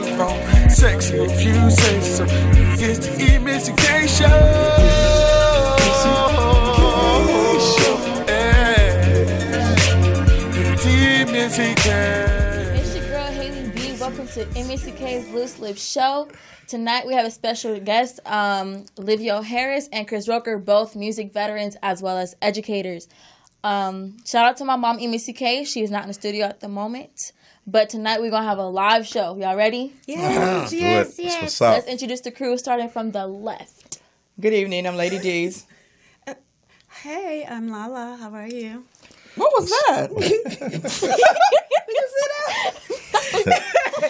[0.00, 0.70] Telephone.
[0.70, 2.26] Sexy if you say so.
[2.26, 3.38] It's the
[4.08, 4.26] Show.
[12.74, 13.96] It's your girl Haley B.
[14.00, 16.28] Welcome to MACK's Loose Lip Show.
[16.66, 21.76] Tonight we have a special guest, um, Livio Harris and Chris Roker, both music veterans
[21.84, 23.06] as well as educators.
[23.62, 25.66] Um, shout out to my mom, MACK.
[25.66, 27.30] She is not in the studio at the moment.
[27.66, 29.36] But tonight we're gonna have a live show.
[29.36, 29.94] Y'all ready?
[30.06, 31.42] Yes, Do yes, yes.
[31.42, 31.74] what's up.
[31.76, 34.00] Let's introduce the crew starting from the left.
[34.38, 35.64] Good evening, I'm Lady D's.
[36.26, 36.34] Uh,
[37.02, 38.16] hey, I'm Lala.
[38.20, 38.84] How are you?
[39.36, 40.10] What was that?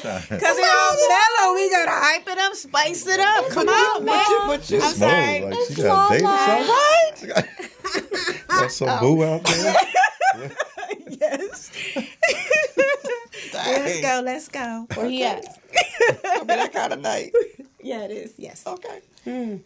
[0.04, 1.54] Because they're all mellow.
[1.54, 3.48] We gotta hype it up, spice it up.
[3.48, 4.22] Come on, man.
[4.22, 5.40] But you, but you, I'm sorry.
[5.40, 6.66] Like she got a date or something.
[6.68, 7.12] right?
[7.16, 9.74] She got, got some boo out there.
[11.20, 11.70] Yes.
[13.54, 14.22] Let's go.
[14.24, 14.86] Let's go.
[14.94, 15.44] Where he at?
[16.24, 17.32] It'll be that kind of night.
[17.84, 18.32] Yeah, it is.
[18.38, 18.66] Yes.
[18.66, 19.00] Okay.
[19.24, 19.56] Hmm.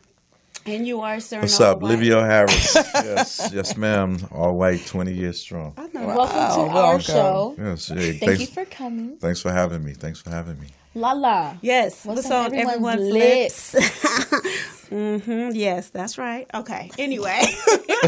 [0.69, 1.41] And you are Sir.
[1.41, 1.89] What's up, White.
[1.93, 2.75] Livio Harris?
[2.95, 4.19] yes, yes, ma'am.
[4.31, 5.73] All white, twenty years strong.
[5.79, 6.07] I know.
[6.09, 7.55] Welcome to our show.
[7.57, 9.17] Yes, hey, Thank thanks, you for coming.
[9.17, 9.95] thanks for having me.
[9.95, 10.67] Thanks for having me.
[10.95, 11.59] Lala.
[11.63, 12.05] Yes.
[12.05, 13.75] What's What's, on on everyone's everyone's lips?
[13.75, 14.89] lips?
[14.91, 16.47] hmm Yes, that's right.
[16.53, 16.91] Okay.
[16.99, 17.41] Anyway,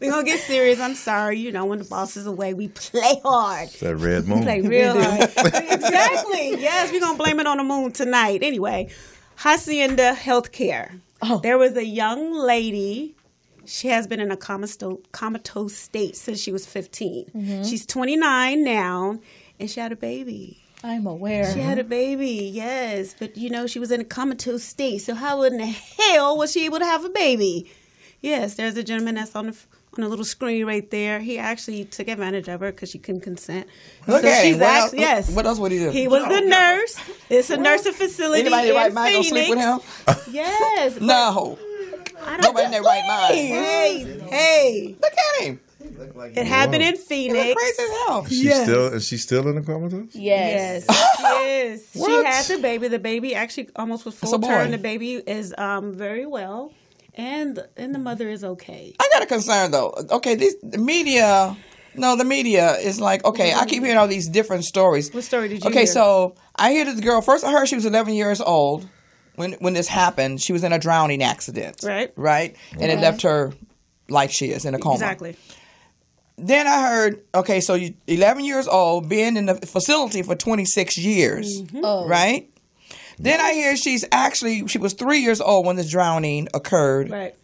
[0.00, 0.78] we're gonna get serious.
[0.78, 1.38] I'm sorry.
[1.38, 3.68] You know, when the boss is away, we play hard.
[3.68, 4.42] It's that red moon.
[4.42, 5.22] play real hard.
[5.22, 6.60] exactly.
[6.60, 8.42] Yes, we're gonna blame it on the moon tonight.
[8.42, 8.90] Anyway,
[9.36, 11.00] Hacienda Healthcare.
[11.22, 11.38] Oh.
[11.38, 13.14] There was a young lady.
[13.64, 17.26] She has been in a comatose, comatose state since she was 15.
[17.26, 17.62] Mm-hmm.
[17.62, 19.20] She's 29 now,
[19.60, 20.58] and she had a baby.
[20.84, 21.52] I'm aware.
[21.52, 24.98] She had a baby, yes, but you know she was in a comatose state.
[24.98, 27.70] So how in the hell was she able to have a baby?
[28.20, 29.56] Yes, there's a gentleman that's on the
[29.98, 31.20] on a little screen right there.
[31.20, 33.66] He actually took advantage of her because she couldn't consent.
[34.08, 34.52] Okay.
[34.54, 35.30] what else, actually yes.
[35.30, 35.90] What else would he do?
[35.90, 36.98] He was the nurse.
[37.28, 39.80] It's a nursing facility Anybody in in right mind gonna sleep with him?
[40.32, 40.98] Yes.
[41.00, 41.58] No.
[42.24, 43.34] I don't Nobody in their right mind.
[43.34, 44.96] Hey, hey.
[45.02, 45.60] Look at him.
[46.36, 47.54] It happened in Phoenix.
[47.60, 48.24] crazy as hell.
[48.26, 48.62] She's Yes.
[48.62, 50.14] still is she still in the comatose?
[50.14, 50.86] Yes.
[50.88, 51.92] Yes, yes.
[51.92, 52.24] She What?
[52.26, 52.86] had the baby.
[52.88, 54.70] The baby actually almost was That's full term.
[54.70, 56.72] The baby is um very well,
[57.14, 58.94] and and the mother is okay.
[58.98, 59.94] I got a concern though.
[60.10, 61.56] Okay, this the media.
[61.94, 63.52] No, the media is like okay.
[63.52, 65.12] I keep hearing all these different stories.
[65.12, 65.86] What story did you Okay, hear?
[65.86, 67.20] so I hear that the girl.
[67.20, 68.88] First, I heard she was 11 years old
[69.36, 70.40] when when this happened.
[70.40, 71.80] She was in a drowning accident.
[71.82, 72.10] Right.
[72.16, 73.52] Right, and it left her
[74.08, 74.94] like she is in a coma.
[74.94, 75.36] Exactly.
[76.38, 80.96] Then I heard, okay, so you 11 years old, being in the facility for 26
[80.98, 81.80] years, mm-hmm.
[81.84, 82.08] Oh.
[82.08, 82.50] right?
[83.22, 87.34] Then I hear she's actually she was three years old when this drowning occurred, Right.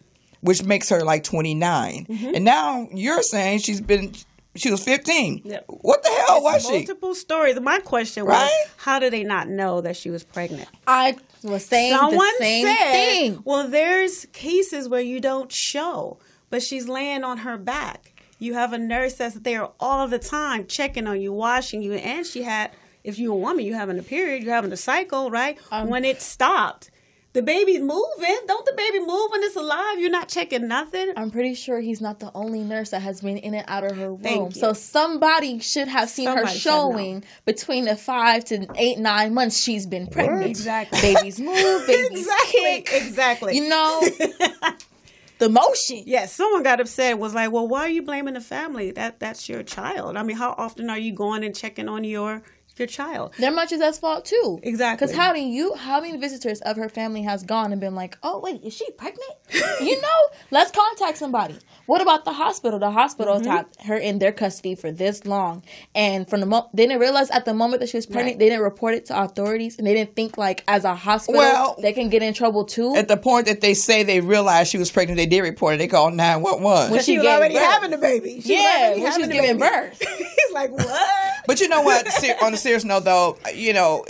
[0.41, 2.05] which makes her like 29.
[2.05, 2.35] Mm-hmm.
[2.35, 4.13] And now you're saying she's been
[4.55, 5.41] she was 15.
[5.45, 5.65] Yep.
[5.67, 6.71] What the hell was she?
[6.79, 7.59] Multiple stories.
[7.61, 8.65] My question was, Right?
[8.77, 10.67] how do they not know that she was pregnant?
[10.87, 13.41] I was saying Someone the same said, thing.
[13.45, 16.17] well, there's cases where you don't show,
[16.49, 18.21] but she's laying on her back.
[18.39, 22.25] You have a nurse that's there all the time checking on you, washing you, and
[22.25, 22.71] she had.
[23.03, 25.57] If you're a woman, you're having a period, you're having a cycle, right?
[25.71, 26.91] Um, when it stopped,
[27.31, 28.39] the baby's moving.
[28.47, 29.99] Don't the baby move when it's alive?
[29.99, 31.13] You're not checking nothing.
[31.15, 33.95] I'm pretty sure he's not the only nurse that has been in and out of
[33.97, 34.51] her room.
[34.51, 36.59] So somebody should have seen her Somebody know.
[36.59, 40.47] showing between the five to eight, nine months she's been pregnant.
[40.47, 40.99] Exactly.
[41.01, 42.59] Babies move, babies exactly.
[42.61, 42.89] kick.
[42.93, 43.55] Exactly.
[43.57, 44.01] You know,
[45.37, 46.03] the motion.
[46.07, 47.19] Yes, someone got upset.
[47.19, 48.89] Was like, well, why are you blaming the family?
[48.91, 50.17] That that's your child.
[50.17, 52.41] I mean, how often are you going and checking on your
[52.79, 53.33] your child?
[53.37, 54.59] They're much as that's fault too.
[54.63, 55.05] Exactly.
[55.05, 58.17] Because how do you, how many visitors of her family has gone and been like,
[58.23, 59.31] oh wait, is she pregnant?
[59.81, 60.07] you know,
[60.51, 61.55] let's contact somebody.
[61.85, 62.79] What about the hospital?
[62.79, 63.49] The hospital Mm-hmm.
[63.49, 67.29] had her in their custody for this long, and from the mo- they didn't realize
[67.31, 68.39] at the moment that she was pregnant, Right.
[68.39, 71.75] they didn't report it to authorities, and they didn't think like as a hospital Well-
[71.81, 72.95] they can get in trouble too.
[72.95, 75.77] At the point that they say they realized she was pregnant, they did report it.
[75.77, 76.91] They called 911.
[76.91, 77.63] When she, she was already birth.
[77.63, 78.41] having the baby.
[78.41, 79.59] She Yeah, already when she was giving baby.
[79.59, 80.01] birth.
[80.17, 81.09] He's like, what?
[81.47, 82.07] But you know what?
[82.43, 84.05] On a serious note, though, you know,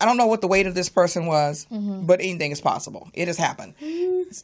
[0.00, 2.06] I don't know what the weight of this person was, Mm-hmm.
[2.06, 3.08] but anything is possible.
[3.14, 3.74] It has happened.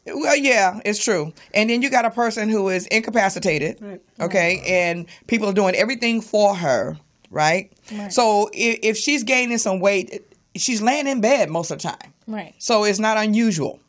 [0.07, 1.33] Well, yeah, it's true.
[1.55, 4.01] And then you got a person who is incapacitated, Right.
[4.21, 6.97] okay, and people are doing everything for her,
[7.31, 7.71] right?
[8.11, 10.23] So if, if she's gaining some weight,
[10.57, 12.13] she's laying in bed most of the time.
[12.27, 12.55] right.
[12.59, 13.81] So it's not unusual.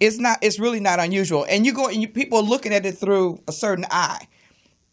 [0.00, 0.38] It's not.
[0.42, 1.46] It's really not unusual.
[1.48, 4.26] And you go and you, people are looking at it through a certain eye.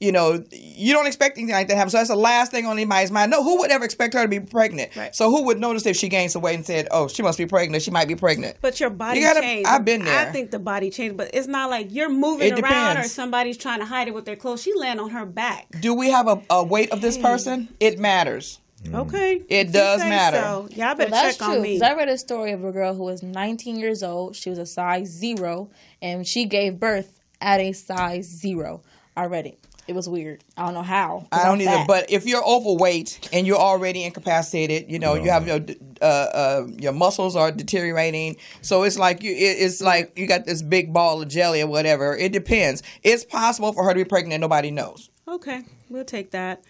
[0.02, 1.92] You know, you don't expect anything like that to happen.
[1.92, 3.30] So that's the last thing on anybody's mind.
[3.30, 4.96] No, who would ever expect her to be pregnant?
[4.96, 5.16] Right.
[5.16, 7.46] So who would notice if she gained some weight and said, "Oh, she must be
[7.46, 7.84] pregnant.
[7.84, 9.70] She might be pregnant." But your body You gotta- changed.
[9.70, 10.18] I've been there.
[10.20, 13.80] I think the body changed, but it's not like you're moving around or somebody's trying
[13.80, 14.64] to hide it with their clothes.
[14.64, 15.68] She land on her back.
[15.80, 17.70] Do we have a, a weight of this person?
[17.80, 18.60] It matters.
[18.92, 19.38] Okay.
[19.38, 19.46] Mm.
[19.50, 20.38] It If you does say matter.
[20.38, 20.68] So.
[20.72, 21.56] Y'all Well, better that's check true.
[21.58, 21.80] on me.
[21.80, 24.36] 'cause I read a story of a girl who was 19 years old.
[24.36, 25.70] She was a size zero,
[26.02, 28.82] and she gave birth at a size zero.
[29.16, 29.60] I read it.
[29.88, 30.44] It was weird.
[30.56, 31.28] I don't know how.
[31.32, 31.72] I don't I'm either.
[31.72, 31.88] fat.
[31.88, 35.60] But if you're overweight and you're already incapacitated, you know, you have your
[36.02, 38.38] uh, uh, your muscles are deteriorating.
[38.62, 41.68] So it's like you, it, it's like you got this big ball of jelly or
[41.68, 42.16] whatever.
[42.16, 42.84] It depends.
[43.04, 44.36] It's possible for her to be pregnant.
[44.36, 45.10] and Nobody knows.
[45.28, 46.64] Okay, we'll take that.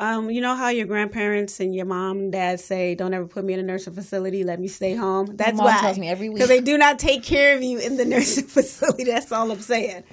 [0.00, 3.44] Um, you know how your grandparents and your mom and dad say, "Don't ever put
[3.44, 4.44] me in a nursing facility.
[4.44, 6.36] Let me stay home." That's My mom why tells me every week.
[6.36, 9.04] because they do not take care of you in the nursing facility.
[9.04, 10.04] That's all I'm saying.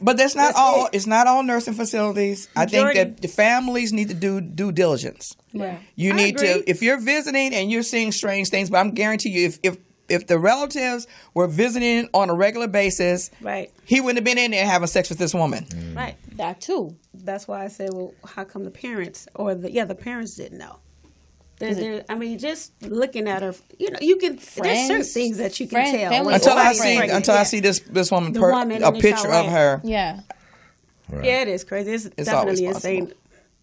[0.00, 0.86] But that's not That's all.
[0.86, 0.94] it.
[0.94, 2.48] It's not all nursing facilities.
[2.56, 5.36] I think that the families need to do due diligence.
[5.54, 5.78] Right.
[5.94, 8.70] You need to if you're visiting and you're seeing strange things.
[8.70, 9.76] But I'm guarantee you, if if
[10.08, 14.50] if the relatives were visiting on a regular basis, Right, he wouldn't have been in
[14.50, 15.64] there having sex with this woman.
[15.66, 15.96] Mm.
[15.96, 16.16] right.
[16.36, 16.96] that too.
[17.14, 20.58] That's why I said, "Well, how come the parents or the yeah the parents didn't
[20.58, 20.78] know?"
[21.60, 24.36] There, Is it- there, I mean, just looking at her, you know, you can.
[24.56, 27.16] there's certain things that you can friend- tell family Until I see pregnant.
[27.18, 29.80] until I see this this woman, The per, woman a picture of her.
[29.84, 30.20] Yeah.
[31.12, 31.92] Yeah, it is crazy.
[31.92, 33.12] It's, It's definitely insane.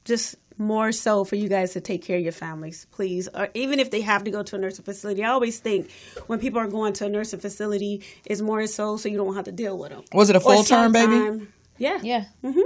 [0.05, 3.27] Just more so for you guys to take care of your families, please.
[3.33, 5.89] Or even if they have to go to a nursing facility, I always think
[6.27, 9.45] when people are going to a nursing facility, it's more so so you don't have
[9.45, 10.03] to deal with them.
[10.13, 11.47] Was it a full term, baby?
[11.79, 12.25] Yeah, Yeah.
[12.43, 12.63] Mhm.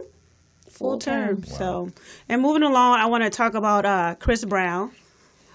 [0.69, 1.43] full term.
[1.43, 1.91] So,
[2.29, 4.91] and moving along, I want to talk about uh, Chris Brown.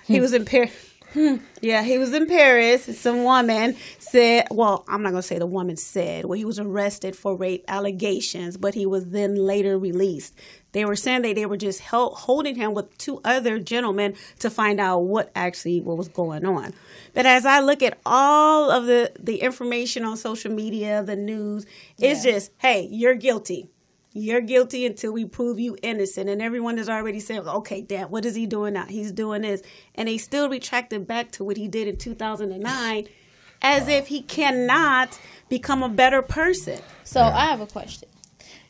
[0.06, 0.72] He was in Paris.
[1.12, 2.98] Hmm, yeah, he was in Paris.
[2.98, 6.58] Some woman said, well, I'm not going to say the woman said, well, he was
[6.58, 10.34] arrested for rape allegations, but he was then later released.
[10.72, 14.50] They were saying that they were just held, holding him with two other gentlemen to
[14.50, 16.74] find out what actually what was going on.
[17.14, 21.64] But as I look at all of the, the information on social media, the news,
[21.98, 22.32] it's Yeah.
[22.32, 23.70] just, hey, you're guilty.
[24.18, 26.30] You're guilty until we prove you innocent.
[26.30, 28.86] And everyone has already said, okay, damn, what is he doing now?
[28.86, 29.60] He's doing this.
[29.94, 33.08] And they still retracted back to what he did in 2009
[33.62, 35.20] as if he cannot
[35.50, 36.80] become a better person.
[37.04, 38.08] So I have a question.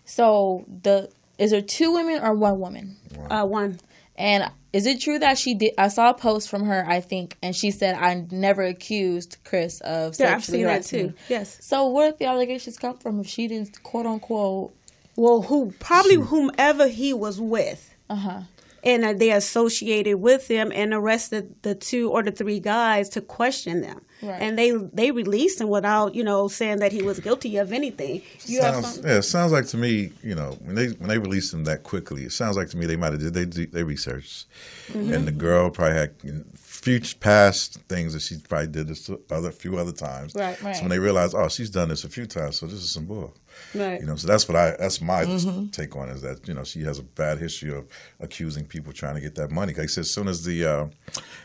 [0.04, 2.96] So the is there two women or one woman?
[3.30, 3.78] Uh, one.
[4.16, 5.74] And is it true that she did?
[5.78, 9.80] I saw a post from her, I think, and she said, "I never accused Chris
[9.82, 11.14] of sexually Yeah, I've seen that too.
[11.28, 11.58] Yes.
[11.60, 14.74] So where did the allegations come from if she didn't quote unquote?
[15.16, 17.94] Well, who probably whomever he was with.
[18.08, 18.40] Uh huh.
[18.84, 23.20] and uh, they associated with them and arrested the two or the three guys to
[23.20, 24.00] question them.
[24.22, 24.40] Right.
[24.40, 28.22] And they they released him without you know saying that he was guilty of anything.
[28.44, 31.52] You sounds, yeah, it sounds like to me, you know, when they when they released
[31.52, 34.46] him that quickly, it sounds like to me they might have did they they researched,
[34.92, 35.12] Mm-hmm.
[35.12, 39.10] and the girl probably had you know, future past things that she probably did this
[39.32, 40.32] other few other times.
[40.36, 40.76] Right, right.
[40.76, 43.06] So when they realized, oh, she's done this a few times, so this is some
[43.06, 43.34] bull.
[43.74, 44.00] Right.
[44.00, 45.66] You know, so that's what I that's my Mm-hmm.
[45.68, 47.86] take on is that you know she has a bad history of
[48.20, 49.72] accusing people trying to get that money.
[49.74, 50.86] Like I said, as soon as the uh,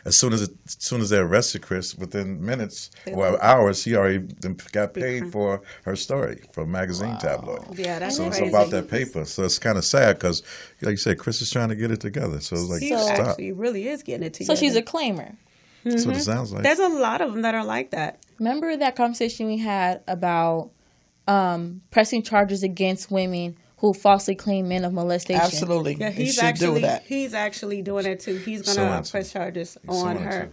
[0.04, 3.96] as soon as it, as soon as they arrested Chris, within minutes or hours, she
[3.96, 4.20] already
[4.72, 7.78] got paid for her story for a magazine tabloid.
[7.78, 9.24] Yeah, that's so it's about that paper.
[9.24, 10.42] So it's kind of sad because,
[10.80, 12.40] like you said, Chris is trying to get it together.
[12.40, 13.18] So it's like he So- stop.
[13.28, 14.56] actually really is getting it together.
[14.56, 15.36] So she's a claimer.
[15.84, 16.62] That's what it sounds like.
[16.62, 18.20] There's a lot of them that are like that.
[18.38, 20.70] Remember that conversation we had about
[21.28, 25.42] um, pressing charges against women who falsely claim men of molestation?
[25.42, 27.02] Absolutely, Yeah, They he's should actually do that.
[27.04, 28.36] he's actually doing it too.
[28.36, 30.28] He's gonna So uh, press charges He's so on into.
[30.28, 30.50] her.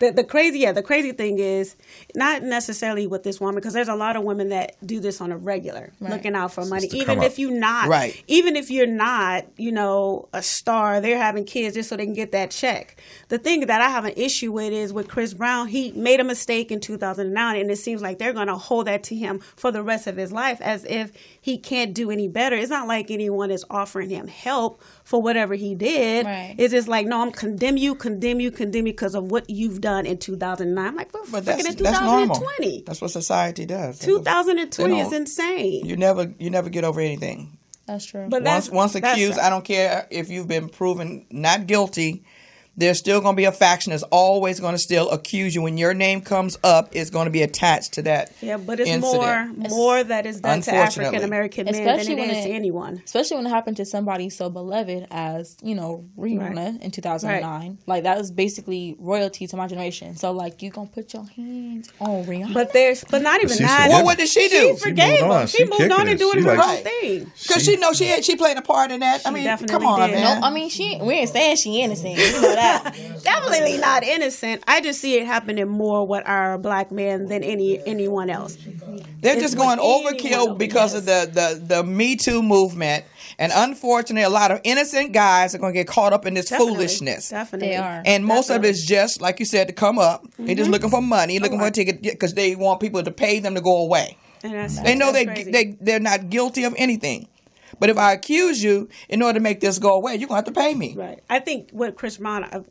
[0.00, 1.76] The, the crazy, yeah, the crazy thing is
[2.14, 5.30] not necessarily with this woman because there's a lot of women that do this on
[5.30, 6.88] a regular, looking out for money.
[6.92, 8.22] Even if you're not, Right.
[8.26, 12.14] Even if you're not, you know, a star, they're having kids just so they can
[12.14, 13.00] get that check.
[13.28, 15.68] The thing that I have an issue with is with Chris Brown.
[15.68, 19.02] He made a mistake in 2009, and it seems like they're going to hold that
[19.04, 22.56] to him for the rest of his life, as if he can't do any better.
[22.56, 26.24] It's not like anyone is offering him help for whatever he did.
[26.24, 26.54] Right.
[26.56, 29.80] It's just like, no, I'm condemn you, condemn you, condemn you because of what you've
[29.80, 30.86] done in 2009.
[30.86, 32.84] I'm like, well, But freaking that's in 2020.
[32.86, 33.98] That's what society does.
[33.98, 35.84] 2020 You know, is insane.
[35.84, 37.58] You never you never get over anything.
[37.86, 38.28] That's true.
[38.28, 39.46] But Once that's once accused, right.
[39.46, 42.22] I don't care if you've been proven not guilty.
[42.80, 45.62] There's still going to be a faction that's always going to still accuse you.
[45.62, 48.32] When your name comes up, it's going to be attached to that.
[48.40, 49.58] Yeah, but it's incident.
[49.58, 52.50] more more that is done to African American men than Especially it when is to
[52.50, 53.02] it- anyone.
[53.04, 56.82] especially when it happened to somebody so beloved as you know Rihanna Right.
[56.82, 57.78] in 2009.
[57.86, 60.16] Like that was basically royalty to my generation.
[60.16, 62.54] So like you gonna put your hands on Rihanna?
[62.54, 63.88] But there's, but not even that.
[63.90, 64.76] Well, what did she do?
[64.76, 65.40] She forgave moved on.
[65.42, 65.46] him.
[65.48, 67.30] She, She moved on and doing her own thing.
[67.42, 69.22] Because she know she had she played a part in that.
[69.26, 70.14] I mean, come on, did.
[70.16, 70.40] man.
[70.40, 70.98] no, I mean she.
[71.02, 72.16] We ain't saying she innocent.
[72.16, 72.69] You know that.
[73.22, 74.62] Definitely not innocent.
[74.66, 78.56] I just see it happening more with our black men than any anyone else.
[79.20, 83.04] They're It's just going overkill because of the, the, the Me Too movement.
[83.38, 86.50] And unfortunately, a lot of innocent guys are going to get caught up in this
[86.50, 86.74] Definitely.
[86.74, 87.28] foolishness.
[87.30, 87.68] Definitely.
[87.68, 88.02] They are.
[88.04, 90.22] And most of it's just, like you said, to come up.
[90.36, 90.56] They're Mm-hmm.
[90.56, 93.54] just looking for money, looking for a ticket because they want people to pay them
[93.54, 94.16] to go away.
[94.42, 95.50] And that's, They know that's they, crazy.
[95.52, 97.28] they, they're not guilty of anything.
[97.78, 100.46] But if I accuse you, in order to make this go away, you're going to
[100.48, 100.94] have to pay me.
[100.96, 101.20] Right.
[101.28, 102.62] I think with Chris Brown, uh,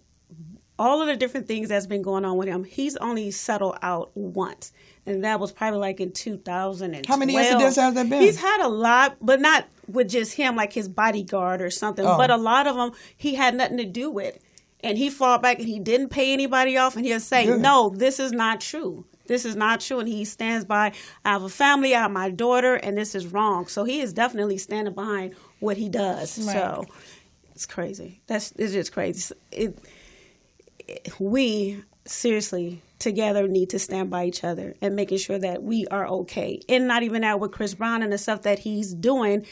[0.79, 4.11] all of the different things that's been going on with him, he's only settled out
[4.15, 4.71] once.
[5.05, 7.05] And that was probably like in 2012.
[7.05, 8.21] How many incidents has there been?
[8.21, 12.05] He's had a lot, but not with just him, like his bodyguard or something.
[12.05, 12.17] Oh.
[12.17, 14.37] But a lot of them he had nothing to do with.
[14.81, 16.95] And he fought back and he didn't pay anybody off.
[16.95, 17.59] And he'll say, Good.
[17.59, 19.05] no, this is not true.
[19.29, 19.99] This is not true.
[19.99, 20.91] And he stands by,
[21.23, 23.67] I have a family, I have my daughter, and this is wrong.
[23.67, 26.37] So he is definitely standing behind what he does.
[26.45, 26.53] Right.
[26.53, 26.85] So
[27.55, 28.21] it's crazy.
[28.27, 29.33] That's it's just crazy.
[29.51, 29.77] It,
[30.87, 35.85] it- we seriously together need to stand by each other and making sure that we
[35.91, 36.59] are okay.
[36.67, 39.45] And not even that with Chris Brown and the stuff that he's doing.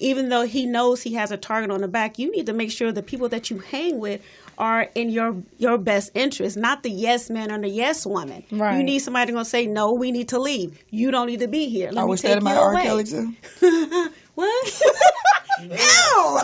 [0.00, 2.70] Even though he knows he has a target on the back, you need to make
[2.72, 4.20] sure the people that you hang with
[4.58, 8.42] are in your your best interest, not the yes man or the yes woman.
[8.50, 8.76] Right.
[8.76, 9.92] You need somebody gonna say no.
[9.92, 10.82] We need to leave.
[10.90, 11.90] You don't need to be here.
[11.92, 12.72] Let Are me we take studying you my R.
[12.72, 12.82] away.
[12.82, 13.34] Kelly too?
[14.36, 14.82] What?
[15.64, 16.40] no,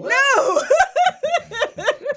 [0.00, 0.60] no.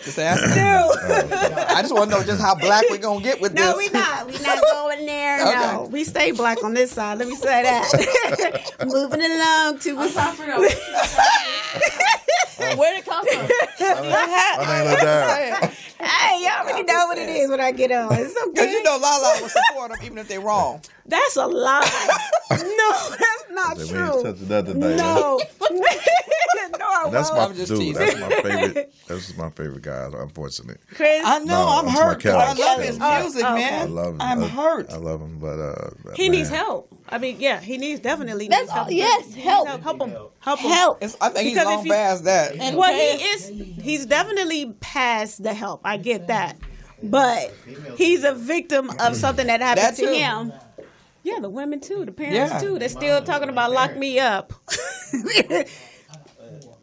[0.04, 0.52] Just asking.
[1.76, 3.72] I just want to know just how black we're going to get with No, this.
[3.74, 4.28] No, we not.
[4.28, 5.38] We not going there.
[5.46, 7.20] No, we stay black on this side.
[7.20, 8.74] Let me say that.
[8.88, 10.70] Moving along to what's up uh,
[12.76, 13.48] Where'd it come from?
[13.80, 15.74] I mean, look that.
[16.00, 18.12] hey, y'all already know what it is when I get on.
[18.14, 18.72] It's Because okay.
[18.72, 20.82] you know Lala will support them even if they're wrong.
[21.06, 21.82] that's a lie.
[22.52, 24.24] no, that's not We ain't true.
[24.24, 24.96] touching that tonight.
[24.96, 25.40] No,
[25.70, 25.86] no,
[26.86, 27.42] I That's won't.
[27.42, 27.80] my I'm just dude.
[27.80, 28.06] teasing.
[28.06, 28.94] That's my favorite.
[29.08, 30.10] That's my favorite guy.
[30.22, 31.24] Unfortunately, Chris.
[31.26, 32.22] I know, No, I'm that's my hurt.
[32.24, 32.62] 'cause I Kelly.
[32.68, 33.82] love his Oh, music, oh, man.
[33.82, 34.22] I love him.
[34.22, 34.92] I'm I, hurt.
[34.92, 36.94] I love him, but uh, he man, needs help.
[37.10, 38.88] I mean, yeah, he needs definitely That's needs help.
[38.88, 39.68] all- yes, He needs help.
[39.82, 40.16] help him.
[40.40, 40.72] Help him.
[40.72, 41.04] Help.
[41.04, 42.56] It's, I think he's Because long if you- past that.
[42.56, 43.48] And Well, he is.
[43.82, 45.82] He's definitely past the help.
[45.84, 46.58] I get that,
[47.02, 47.54] but
[47.96, 50.54] he's a victim of something that happened That to him.
[51.24, 52.60] Yeah, the women too, the parents Yeah.
[52.60, 52.80] too.
[52.80, 54.54] They're still talking about lock me up.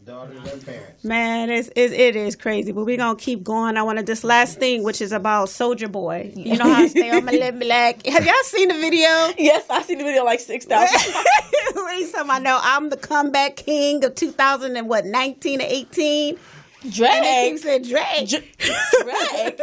[0.04, 1.02] Daughters and parents.
[1.02, 3.78] Man, it's, it, it is crazy, but we're gonna keep going.
[3.78, 6.30] I want to this last thing, which is about Soulja Boy.
[6.34, 8.04] You know how I stay on my lip black.
[8.06, 9.08] Have y'all seen the video?
[9.38, 11.14] Yes, I seen the video like six thousand.
[11.73, 12.42] What he's talking about?
[12.42, 16.38] No, I'm the comeback king of 2000 and what 19 to 18.
[16.85, 17.53] And they Drake.
[17.53, 18.29] keep saying Drake.
[18.29, 19.57] Dr- Drake.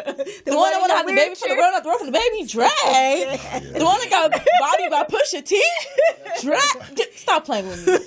[0.45, 2.11] The one that want to have the baby for the girl not throw for the
[2.11, 2.45] baby.
[2.47, 2.71] Drake.
[3.71, 5.61] The one that got body by Pusha T.
[6.41, 7.09] Drake.
[7.15, 7.97] Stop playing with me.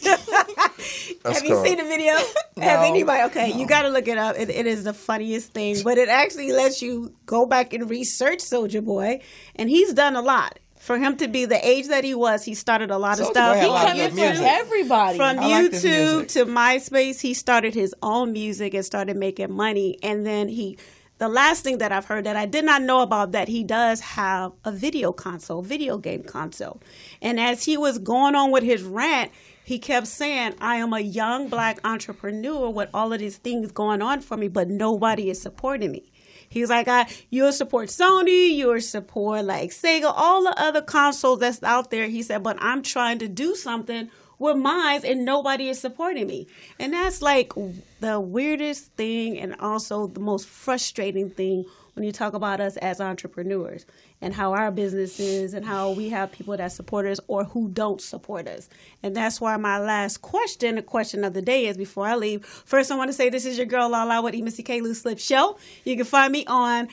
[1.23, 2.15] That's Have you seen the video?
[2.59, 3.23] Have anybody?
[3.25, 4.37] Okay, you got to look it up.
[4.39, 8.39] It, it is the funniest thing, but it actually lets you go back and research
[8.41, 9.21] Soulja Boy,
[9.57, 10.59] and he's done a lot.
[10.85, 13.31] For him to be the age that he was, he started a lot of Soulja
[13.31, 13.55] stuff.
[13.55, 15.17] Boy had a He lot of Coming good for everybody.
[15.17, 16.29] from I like YouTube music.
[16.29, 19.99] to MySpace, he started his own music and started making money.
[20.03, 20.77] And then he,
[21.17, 24.01] the last thing that I've heard that I did not know about that he does
[24.01, 26.83] have a video console, video game console.
[27.23, 29.33] And as he was going on with his rant,
[29.65, 34.03] he kept saying, I am a young black entrepreneur with all of these things going
[34.03, 36.13] on for me, but nobody is supporting me.
[36.55, 41.63] He's like, I, you'll support Sony, you'll support like Sega, all the other consoles that's
[41.65, 42.07] out there.
[42.07, 44.09] He said, but I'm trying to do something
[44.39, 46.47] with mine and nobody is supporting me.
[46.79, 47.53] And that's like
[47.99, 53.01] the weirdest thing and also the most frustrating thing when you talk about us as
[53.01, 53.87] entrepreneurs
[54.21, 57.69] and how our business is and how we have people that support us or who
[57.69, 58.69] don't support us.
[59.03, 62.45] And that's why my last question, the question of the day is before I leave.
[62.45, 65.59] First, I want to say this is your girl Lala with MCK Loose Lip Show.
[65.85, 66.89] You can find me on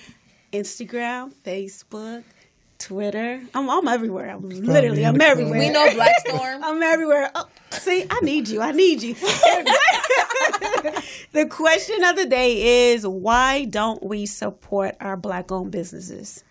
[0.54, 2.24] Instagram, Facebook,
[2.82, 3.42] Twitter.
[3.54, 4.32] I'm, I'm everywhere.
[4.32, 5.60] I'm literally, I'm everywhere.
[5.60, 6.42] We know Black Storm.
[6.64, 7.30] I'm everywhere.
[7.36, 8.62] Oh, see, I need you.
[8.62, 9.14] I need you.
[11.32, 16.44] the question of the day is why don't we support our black owned businesses?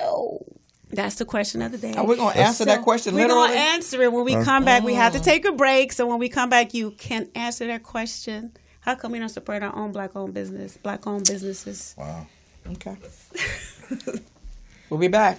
[0.00, 0.44] Oh.
[0.90, 1.94] That's the question of the day.
[1.94, 3.48] Are we going to answer that question We're literally?
[3.48, 4.84] going to answer it when we come back.
[4.84, 5.24] We have to uh-huh.
[5.24, 5.92] take a break.
[5.92, 8.52] So when we come back, you can answer that question.
[8.80, 11.96] How come we don't support our own black owned business, black owned businesses?
[11.98, 12.26] Wow.
[12.72, 12.96] Okay.
[14.90, 15.38] we'll be back.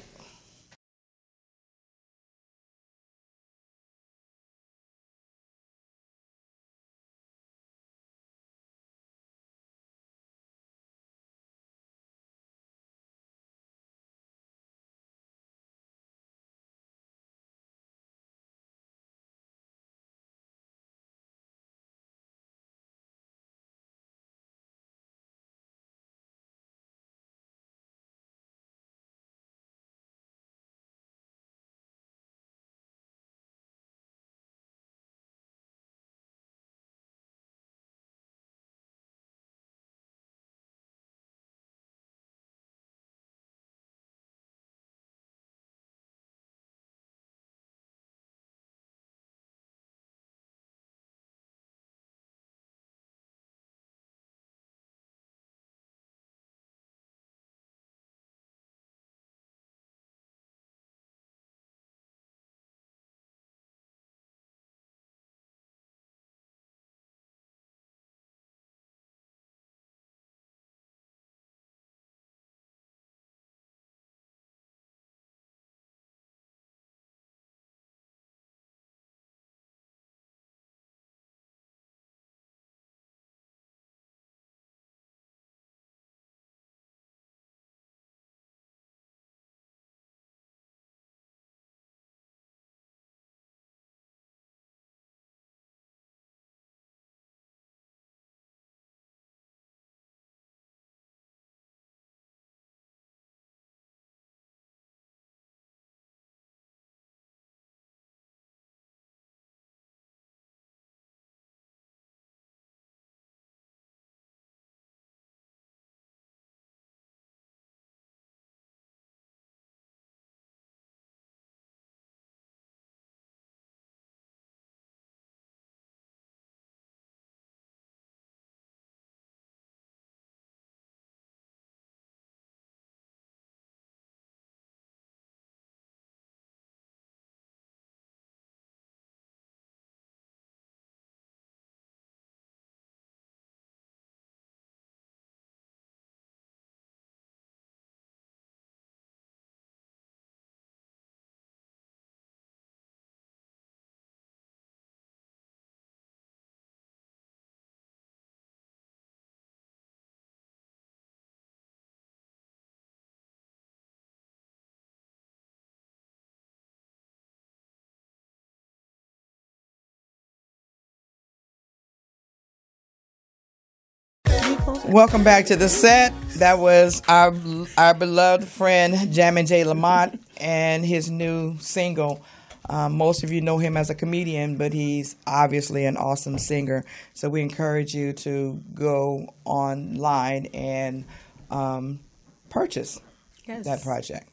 [174.67, 176.13] Welcome back to the set.
[176.39, 177.33] That was our
[177.77, 179.63] our beloved friend Jammin J.
[179.63, 182.21] Lamont and his new single.
[182.69, 186.83] Um, most of you know him as a comedian, but he's obviously an awesome singer.
[187.13, 191.05] So we encourage you to go online and
[191.49, 192.01] um,
[192.49, 192.99] purchase
[193.47, 193.63] Yes.
[193.65, 194.27] that project.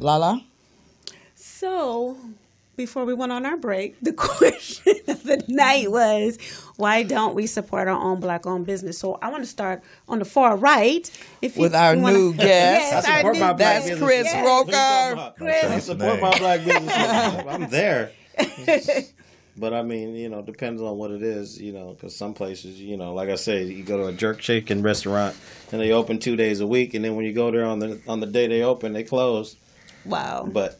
[0.00, 0.42] Lala,
[1.36, 2.16] So,
[2.78, 6.38] before we went on our break, the question of the night was
[6.76, 8.98] why don't we support our own black owned business?
[8.98, 11.10] So, I want to start on the far right.
[11.42, 13.58] If you, with our you wanna- new guest, Yes, I our support new my black
[13.58, 14.06] that's business.
[14.08, 14.46] Chris Yes.
[14.46, 15.34] Roker.
[15.36, 15.64] Chris.
[15.64, 16.94] I support my black business.
[17.46, 18.12] I'm there.
[19.56, 22.80] But I mean, you know, depends on what it is, you know, because some places,
[22.80, 25.34] you know, like I said, you go to a jerk chicken restaurant
[25.72, 28.00] and they open two days a week, and then when you go there on the
[28.06, 29.56] on the day they open, they close.
[30.04, 30.48] Wow.
[30.48, 30.78] But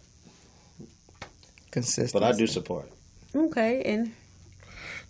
[1.70, 2.12] Consistent.
[2.12, 2.90] but I do support.
[3.35, 3.83] Okay.
[3.83, 4.12] And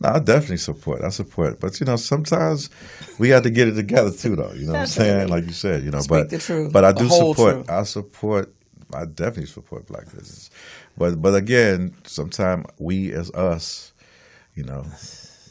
[0.00, 1.02] No, I definitely support.
[1.02, 2.70] I support, but you know, sometimes
[3.18, 4.52] we have to get it together too, though.
[4.52, 5.28] You know what I'm saying?
[5.28, 7.54] Like you said, you know, Speak but the truth, but I do support.
[7.54, 7.70] truth.
[7.70, 8.54] I support.
[8.94, 10.50] I definitely support black business,
[10.96, 13.92] but but again, sometimes we as us,
[14.54, 14.84] you know,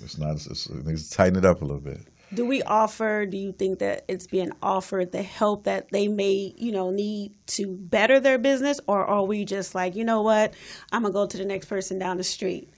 [0.03, 0.35] it's not.
[0.35, 2.01] It's, it needs to tighten it up a little bit.
[2.33, 6.53] Do we offer do you think that it's being offered the help that they may
[6.57, 8.79] you know need to better their business?
[8.87, 10.53] Or are we just like you know what?
[10.91, 12.69] I'm gonna go to the next person down the street.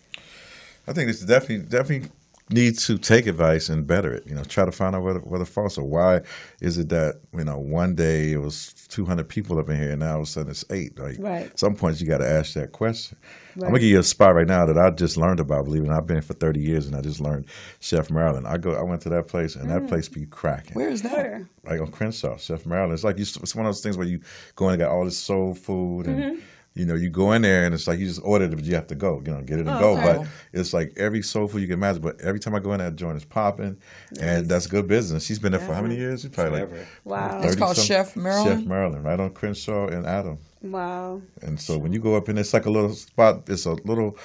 [0.87, 2.09] I think it's definitely definitely
[2.51, 4.25] need to take advice and better it.
[4.27, 5.83] You know, try to find out where the, where the faults are.
[5.83, 6.21] Why
[6.61, 9.99] is it that you know one day it was 200 people up in here and
[9.99, 10.97] now all of a sudden it's eight?
[10.99, 11.45] Like, Right.
[11.47, 13.17] at some point you got to ask that question.
[13.55, 15.65] I'm gonna give you a spot right now that I just learned about.
[15.65, 15.89] Believe it.
[15.89, 17.45] I've been here for 30 years and I just learned
[17.81, 18.45] Chef Marilyn.
[18.45, 20.73] I go, I went to that place and that place be cracking.
[20.75, 21.43] Where is that?
[21.65, 22.93] Like on Crenshaw, Chef Marilyn.
[22.93, 24.21] It's like you, it's one of those things where you
[24.55, 26.19] go in and got all this soul food and.
[26.23, 26.39] Mm-hmm.
[26.75, 28.75] You know, you go in there and it's like you just ordered it, but you
[28.75, 29.21] have to go.
[29.25, 29.97] You know, get it and Oh, go.
[29.97, 30.17] okay.
[30.19, 32.01] But it's like every soul food you can imagine.
[32.01, 33.77] But every time I go in, that joint is popping,
[34.21, 35.25] and that's good business.
[35.25, 36.21] She's been there for how many years?
[36.21, 36.77] She's probably Forever.
[36.77, 38.59] like wow It's called 30 Chef Marilyn?
[38.59, 40.37] Chef Marilyn, right on Crenshaw and Adam.
[40.61, 43.49] wow And so when you go up in, there, it's like a little spot.
[43.49, 44.17] It's a little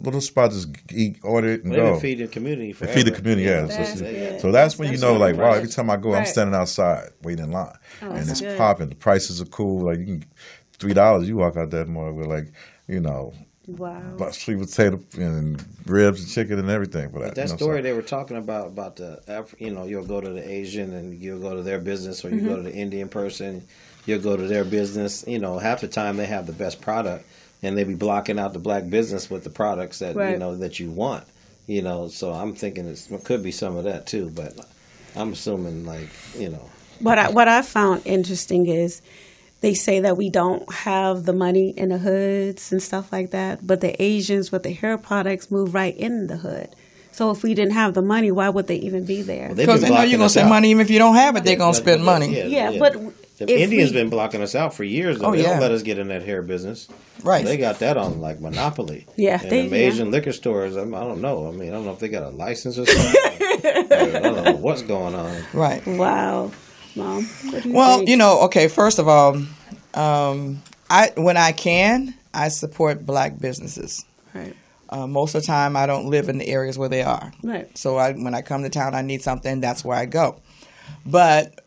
[0.00, 0.52] little spot.
[0.52, 1.92] Just eat, order it, and They've go.
[1.92, 2.92] been feeding the community forever.
[2.94, 3.62] feed the community, yeah.
[3.62, 4.40] That's So, That's good.
[4.40, 7.08] so that's when you know, good like, wow, every time I go, I'm standing outside
[7.22, 8.56] waiting in line, oh, and it's good.
[8.56, 8.88] popping.
[8.88, 9.80] The prices are cool.
[9.86, 10.24] Like you can
[10.78, 12.52] three dollars, you walk out that more with like,
[12.86, 13.32] you know,
[13.66, 17.28] wow but sweet potato and ribs and chicken and everything for that.
[17.28, 19.84] But that you know, story so- they were talking about about the Af- you know
[19.84, 22.48] you'll go to the Asian and you'll go to their business or you Mm-hmm.
[22.48, 23.62] go to the Indian person,
[24.06, 25.24] you'll go to their business.
[25.26, 27.26] You know half the time they have the best product
[27.62, 30.80] and they be blocking out the black business with the products that you know that
[30.80, 31.24] you want.
[31.66, 34.54] You know, so I'm thinking it's, it could be some of that too, but
[35.14, 39.02] I'm assuming like you know what I what I found interesting is
[39.60, 43.66] they say that we don't have the money in the hoods and stuff like that,
[43.66, 46.68] but the Asians with the hair products move right in the hood.
[47.12, 49.52] So if we didn't have the money, why would they even be there?
[49.52, 50.50] Because been they know you're gonna us spend out.
[50.50, 51.42] money even if you don't have it.
[51.42, 52.36] They're gonna spend money.
[52.36, 52.92] Yeah, yeah but
[53.38, 55.18] the if Indians we- been blocking us out for years.
[55.18, 55.26] Though.
[55.26, 55.50] Oh, they yeah.
[55.50, 56.86] don't let us get in that hair business.
[57.24, 57.44] Right.
[57.44, 59.06] They got that on like monopoly.
[59.16, 59.86] Yeah, and they- them yeah.
[59.86, 60.76] Asian liquor stores.
[60.76, 61.48] I, I don't know.
[61.48, 63.20] I mean, I don't know if they got a license or something.
[63.64, 65.42] I don't know what's going on.
[65.52, 65.84] Right.
[65.86, 66.52] wow,
[66.98, 67.28] mom.
[67.64, 68.08] You Well, think?
[68.10, 68.68] you know, okay.
[68.68, 69.36] First of all,
[69.94, 74.04] um, I when I can, I support black businesses.
[74.34, 74.54] right,
[74.90, 77.32] Uh, most of the time, I don't live in the areas where they are.
[77.42, 79.60] right, So I, when I come to town, I need something.
[79.60, 80.40] That's where I go.
[81.06, 81.60] But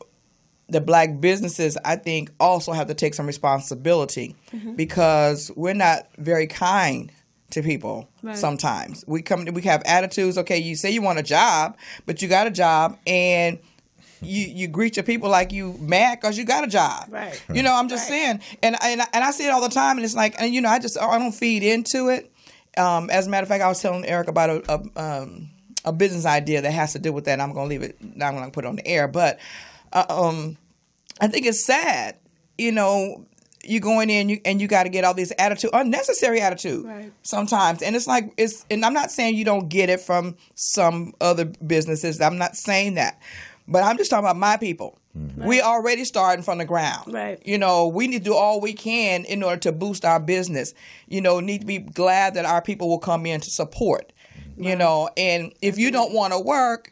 [0.70, 4.36] the black businesses, I think, also have to take some responsibility
[4.76, 7.12] because we're not very kind
[7.52, 8.38] to people Right.
[8.38, 9.04] sometimes.
[9.08, 10.38] We come, we have attitudes.
[10.38, 13.60] Okay, you say you want a job, but you got a job and.
[14.22, 17.42] You, you greet your people like you mad because you got a job, Right.
[17.54, 18.40] You know, I'm just Right.
[18.40, 20.54] saying, and and I, and I see it all the time, and it's like, and
[20.54, 22.32] you know, I just I don't feed into it.
[22.78, 24.64] Um, as a matter of fact, I was telling Eric about a,
[24.96, 25.50] a um,
[25.84, 27.34] a business idea that has to do with that.
[27.34, 27.98] And I'm going to leave it.
[28.02, 29.40] I'm going to put it on the air, but
[29.92, 30.58] uh, um,
[31.20, 32.18] I think it's sad.
[32.58, 33.26] You know,
[33.66, 37.12] you're going in you, and you got to get all these attitude, unnecessary attitude, Right.
[37.24, 37.82] sometimes.
[37.82, 38.66] And it's like it's.
[38.70, 42.22] And I'm not saying you don't get it from some other businesses.
[42.22, 43.20] I'm not saying that,
[43.67, 44.97] but I'm just talking about my people.
[45.36, 47.13] We already starting from the ground.
[47.13, 47.41] Right.
[47.45, 50.74] You know, we need to do all we can in order to boost our business.
[51.08, 54.13] You know, need to be glad that our people will come in to support.
[54.58, 56.91] You know, and if you don't want to work,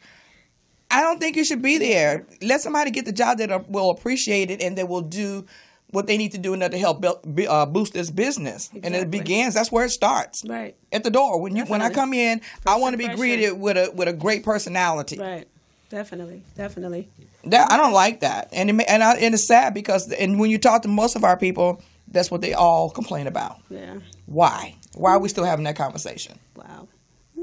[0.89, 2.25] I don't think you should be there.
[2.41, 5.45] Let somebody get the job that will appreciate it and that will do
[5.91, 8.69] what they need to do in order to help build, uh, boost this business.
[8.83, 9.53] And it begins.
[9.53, 10.43] That's where it starts.
[10.47, 11.41] right, At the door.
[11.41, 14.13] When you when I come in, I want to be greeted with a with a
[14.13, 15.19] great personality.
[15.19, 15.47] right.
[15.89, 17.09] Definitely, definitely.
[17.45, 20.51] That I don't like that, and it, and I, and it's sad because and when
[20.51, 23.57] you talk to most of our people, that's what they all complain about.
[23.69, 23.99] Yeah.
[24.27, 24.75] Why?
[24.93, 26.37] Why are we still having that conversation?
[26.55, 26.87] Wow.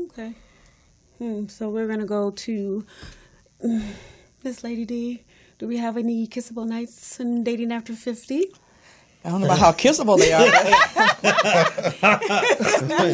[0.04, 0.34] Okay.
[1.18, 1.46] Hmm.
[1.48, 2.84] So we're gonna go to
[4.44, 5.24] Miss Lady D.
[5.58, 8.52] Do we have any kissable nights and dating after fifty?
[9.26, 10.46] I don't know about how kissable they are.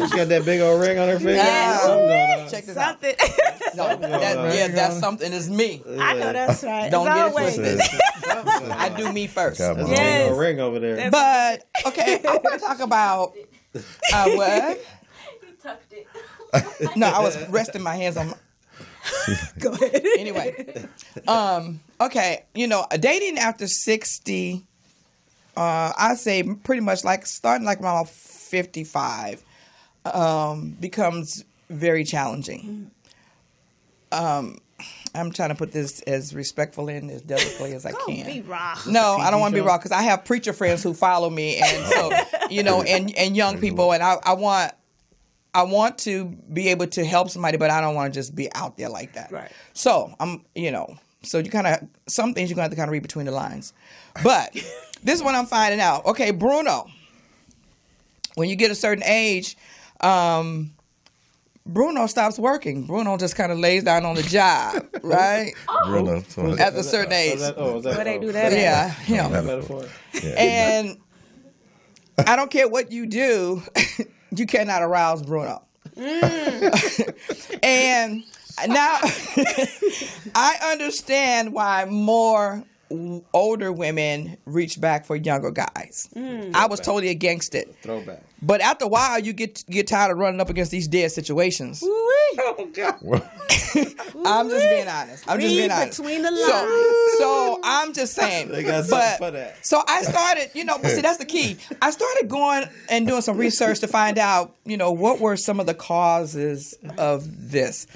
[0.03, 1.33] She's got that big old ring on her finger.
[1.35, 1.79] Yeah.
[1.79, 2.49] Something.
[2.51, 3.01] Check this out.
[3.03, 3.15] Something.
[3.75, 5.33] No, that, yeah, that's something.
[5.33, 5.83] It's me.
[5.99, 6.91] I know that's right.
[6.91, 7.57] Don't As get it always.
[8.27, 8.71] twisted.
[8.71, 9.59] I do me first.
[9.61, 9.99] God That's bless.
[9.99, 10.31] a big Yes.
[10.31, 11.11] old ring over there.
[11.11, 13.33] But okay, I want to talk about
[14.13, 14.79] uh, what?
[15.43, 16.07] You tucked it.
[16.97, 18.27] no, I was resting my hands on.
[18.29, 18.35] My,
[19.59, 20.03] Go ahead.
[20.19, 20.87] anyway,
[21.27, 24.67] um, okay, you know, dating after sixty,
[25.57, 29.43] uh, I say pretty much like starting like around fifty-five,
[30.07, 32.91] um, becomes very challenging.
[34.11, 34.59] Um,
[35.15, 38.27] I'm trying to put this as respectfully and as delicately as I Don't can.
[38.27, 38.77] be raw.
[38.87, 39.69] No, I don't want to be show?
[39.69, 42.11] raw because I have preacher friends who follow me, and so
[42.51, 44.73] you know, and and young people, and I, I want
[45.55, 48.53] I want to be able to help somebody, but I don't want to just be
[48.55, 49.31] out there like that.
[49.31, 49.51] Right.
[49.75, 52.89] So I'm, you know, so you kind of some things you're gonna have to kind
[52.89, 53.73] of read between the lines,
[54.23, 54.53] but
[55.03, 56.05] this is what I'm finding out.
[56.07, 56.87] Okay, Bruno,
[58.35, 59.57] when you get a certain age,
[60.01, 60.73] um,
[61.65, 62.85] Bruno stops working.
[62.87, 65.53] Bruno just kind of lays down on the job, right?
[65.87, 66.23] Bruno.
[66.29, 67.35] So, At a certain age.
[67.37, 68.53] Oh, that, oh, that, Where they oh, do that?
[68.53, 68.59] at?
[68.59, 69.33] Yeah, him.
[69.33, 69.85] that metaphor?
[70.37, 70.99] And
[72.27, 73.63] I don't care what you do,
[74.37, 75.63] you cannot arouse Bruno.
[77.63, 78.25] and
[78.67, 78.99] now
[80.35, 82.65] I understand why more
[83.33, 86.09] older women reach back for younger guys.
[86.15, 86.55] Mm.
[86.55, 87.75] I was totally against it.
[87.83, 88.23] Throwback.
[88.43, 91.81] But after a while, you get get tired of running up against these dead situations.
[91.85, 92.99] Oh God.
[94.25, 95.25] I'm just being honest.
[95.29, 95.99] I'm just being honest.
[95.99, 97.19] between the So, lines.
[97.19, 98.49] so so I'm just saying.
[98.49, 99.65] They got something but, for that.
[99.65, 101.57] So I started, you know, but see, that's the key.
[101.81, 105.61] I started going and doing some research to find out, you know, what were some
[105.61, 107.87] of the causes of this.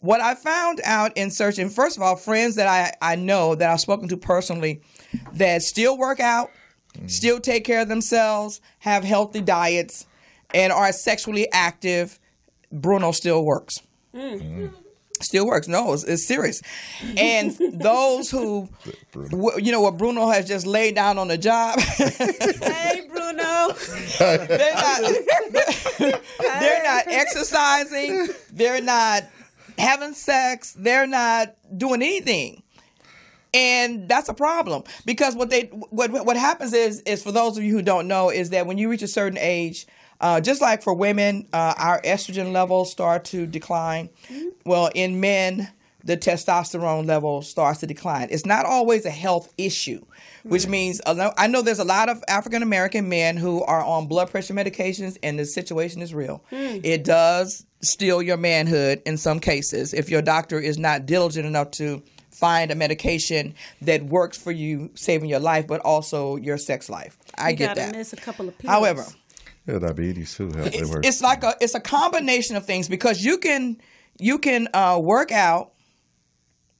[0.00, 3.68] What I found out in searching, first of all, friends that I, I know that
[3.68, 4.80] I've spoken to personally
[5.34, 6.50] that still work out,
[6.96, 7.10] mm.
[7.10, 10.06] still take care of themselves, have healthy diets,
[10.54, 12.18] and are sexually active,
[12.70, 13.80] Bruno still works.
[14.14, 14.40] Mm.
[14.40, 14.74] Mm.
[15.20, 15.66] Still works.
[15.66, 16.62] No, it's, it's serious.
[17.16, 18.68] And those who,
[19.12, 23.74] w- you know, what Bruno has just laid down on the job, Hey, Bruno.
[24.18, 25.00] they're not,
[26.38, 29.24] they're not exercising, they're not
[29.78, 32.62] having sex, they're not doing anything.
[33.54, 37.64] And that's a problem because what they what what happens is is for those of
[37.64, 39.86] you who don't know is that when you reach a certain age,
[40.20, 44.10] uh, just like for women, uh, our estrogen levels start to decline.
[44.66, 45.70] Well, in men,
[46.08, 48.28] the testosterone level starts to decline.
[48.30, 50.00] It's not always a health issue,
[50.42, 53.84] which means a lo- I know there's a lot of African American men who are
[53.84, 56.42] on blood pressure medications, and the situation is real.
[56.50, 61.70] It does steal your manhood in some cases if your doctor is not diligent enough
[61.72, 66.88] to find a medication that works for you, saving your life, but also your sex
[66.88, 67.18] life.
[67.36, 67.94] I You get that.
[67.94, 68.70] miss a couple of pills.
[68.70, 69.04] However,
[69.66, 70.50] yeah, diabetes too.
[70.54, 73.76] It's, it's like a it's a combination of things because you can
[74.18, 75.72] you can uh, work out,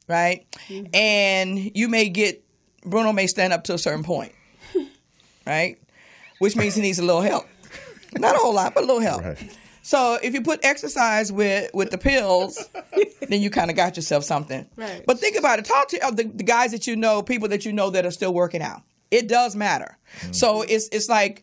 [0.08, 0.46] right,
[0.92, 2.42] and you may get
[2.84, 4.32] Bruno may stand up to a certain point,
[5.46, 5.78] right,
[6.38, 7.46] which means he needs a little help,
[8.14, 9.22] not a whole lot, but a little help.
[9.22, 9.56] Right.
[9.82, 12.68] So if you put exercise with with the pills,
[13.28, 14.66] then you kind of got yourself something.
[14.76, 15.02] Right.
[15.06, 15.64] But think about it.
[15.64, 18.10] Talk to uh, the, the guys that you know, people that you know that are
[18.10, 18.82] still working out.
[19.10, 19.96] It does matter.
[20.32, 21.42] So it's it's like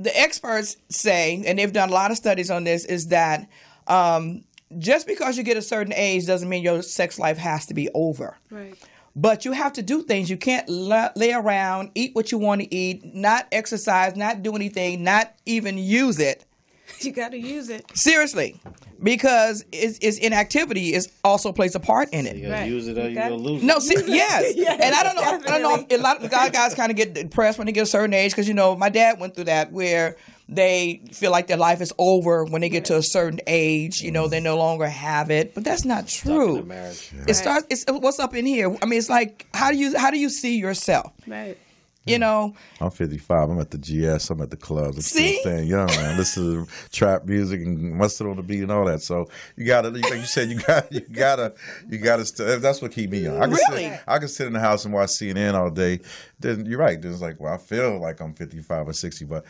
[0.00, 3.48] the experts say, and they've done a lot of studies on this, is that
[3.86, 4.42] um,
[4.78, 7.88] just because you get a certain age doesn't mean your sex life has to be
[7.94, 8.36] over.
[8.50, 8.74] Right.
[9.14, 10.30] But you have to do things.
[10.30, 15.04] You can't lay around, eat what you want to eat, not exercise, not do anything,
[15.04, 16.44] not even use it.
[17.00, 17.84] You gotta use it.
[17.96, 18.60] Seriously,
[19.02, 22.36] because it's, it's inactivity is also plays a part in it.
[22.36, 22.68] You Right.
[22.68, 23.82] use it or you got- gonna lose No, it.
[23.82, 24.54] see, yes.
[24.54, 25.22] Yes, and I don't know.
[25.22, 25.86] I don't know.
[25.88, 28.14] If a lot of guys, guys kind of get depressed when they get a certain
[28.14, 30.16] age because you know my dad went through that where
[30.54, 34.00] they feel like their life is over when they get to a certain age.
[34.02, 36.56] You know, they no longer have it, but that's not Stuck in true.
[36.58, 37.10] a marriage.
[37.26, 37.66] It starts.
[37.70, 38.76] It's what's up in here.
[38.82, 41.12] I mean, it's like how do you how do you see yourself?
[41.26, 41.56] Right.
[42.04, 43.48] You know, I'm 55.
[43.50, 44.28] I'm at the GS.
[44.30, 44.96] I'm at the clubs.
[44.96, 45.38] I'm See?
[45.38, 46.18] still staying young, man.
[46.18, 49.02] Listen to trap music and mustard on the beat and all that.
[49.02, 51.54] So you gotta, like you said, you got, you gotta,
[51.88, 52.26] you gotta.
[52.26, 53.36] St- that's what keep me young.
[53.36, 53.84] I can Really?
[53.90, 56.00] sit, I can sit in the house and watch CNN all day.
[56.40, 57.00] Then you're right.
[57.00, 59.44] Then it's like, well, I feel like I'm 55 or 60, but.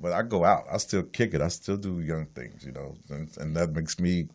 [0.00, 0.64] But I go out.
[0.70, 1.40] I still kick it.
[1.40, 4.28] I still do young things, you know, and, and that makes me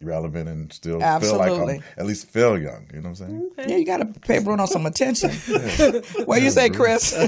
[0.00, 2.88] relevant and still feel like I'm at least feel young.
[2.92, 3.50] You know what I'm saying?
[3.58, 5.30] yeah, you got to pay Bruno some attention.
[6.24, 7.14] what you say, Chris?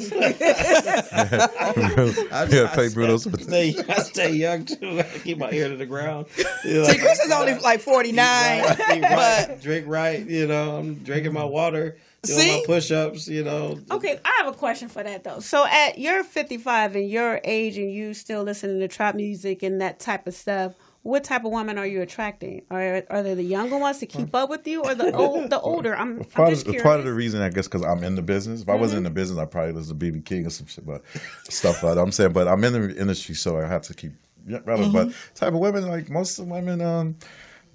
[2.32, 3.74] I, Yeah, pay Bruno some attention.
[3.74, 4.98] stay, I stay young too.
[4.98, 6.26] I keep my ear to the ground.
[6.64, 10.26] You know, See, Chris is only like forty nine, eat right, but drink right.
[10.26, 12.58] You know, I'm drinking my water, doing See?
[12.60, 13.28] my push-ups.
[13.28, 15.40] You know, Okay, I have a question for that though.
[15.40, 19.80] So at you're 55 and your age and you still listening to trap music and
[19.80, 20.74] that type of stuff,
[21.06, 22.62] what type of woman are you attracting?
[22.70, 25.60] Are are they the younger ones to keep up with you or the old the
[25.60, 25.94] older?
[25.96, 26.82] I'm, I'm part just of, curious.
[26.82, 28.62] part of the reason, I guess, because I'm in the business.
[28.62, 30.84] If I wasn't in the business, I probably listen to BB King or some shit,
[30.84, 31.02] but
[31.48, 32.00] stuff like that.
[32.00, 34.12] I'm saying, but I'm in the industry, so I have to keep
[34.48, 34.92] yeah, relevant.
[34.92, 37.16] But type of women, like most of the women, um,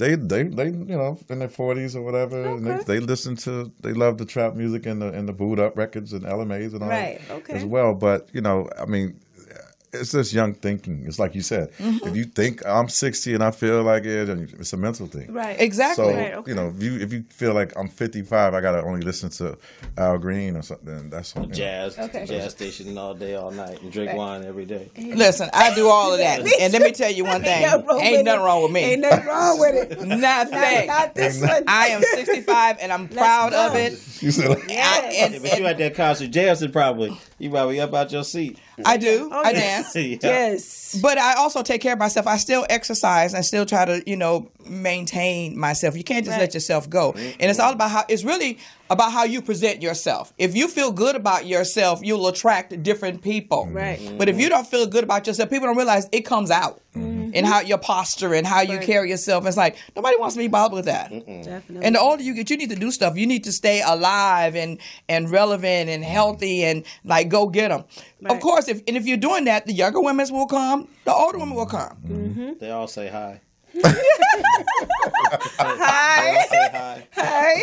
[0.01, 3.71] they they they you know in their 40s or whatever, and they, they listen to
[3.81, 6.81] they love the trap music and the and the boot up records and LMAs and
[6.83, 7.53] all Right, that okay.
[7.53, 7.93] as well.
[7.93, 9.19] But you know, I mean.
[9.93, 11.03] It's just young thinking.
[11.05, 11.71] It's like you said.
[11.73, 12.07] Mm-hmm.
[12.07, 15.31] If you think I'm 60 and I feel like it, then it's a mental thing.
[15.33, 15.59] right.
[15.59, 16.05] exactly.
[16.05, 16.51] So Right, okay.
[16.51, 19.57] you know, if you if you feel like I'm 55, I gotta only listen to
[19.97, 21.09] Al Green or something.
[21.09, 21.47] That's you know.
[21.49, 22.25] jazz, Okay.
[22.25, 24.89] jazz station all day, all night, and drink wine every day.
[24.97, 27.85] Listen, I do all of that, and let me tell you one thing: Ain't nothing
[27.87, 28.79] wrong ain't with nothing wrong with me.
[28.81, 30.01] Ain't nothing wrong with it.
[30.21, 30.87] Nothing.
[30.87, 31.63] Not this one.
[31.67, 33.93] I am 65 and I'm proud of it.
[34.21, 37.79] You said like, I, and, Yeah, but you at that concert, Jason probably you probably
[37.79, 38.59] up out your seat.
[38.85, 39.29] I do.
[39.31, 39.80] Oh, I yeah.
[39.93, 39.95] Yes.
[40.01, 40.17] Yeah.
[40.21, 40.99] Yes.
[41.01, 42.27] but I also take care of myself.
[42.27, 45.95] I still exercise and still try to, you know, maintain myself.
[45.95, 47.13] You can't just let yourself go.
[47.13, 48.57] And it's all about how it's really
[48.89, 50.33] about how you present yourself.
[50.37, 53.67] If you feel good about yourself, you'll attract different people.
[53.67, 53.99] Right.
[53.99, 54.17] Mm-hmm.
[54.17, 57.20] But if you don't feel good about yourself, people don't realize it comes out mm-hmm.
[57.33, 57.53] In mm-hmm.
[57.53, 58.85] how your posture and how you Right.
[58.85, 59.45] carry yourself.
[59.45, 61.09] It's like nobody wants to be bothered with that.
[61.09, 61.85] Definitely.
[61.85, 63.17] And the older you get, you need to do stuff.
[63.17, 66.11] You need to stay alive and and relevant and mm-hmm.
[66.11, 67.83] healthy and like go get them.
[68.25, 71.37] Of course, if and if you're doing that, the younger women will come, the older
[71.39, 71.97] women will come.
[72.07, 72.51] Mm-hmm.
[72.59, 73.41] They all say hi.
[75.57, 76.45] Hi.
[76.73, 77.07] Hi.
[77.13, 77.61] Hi.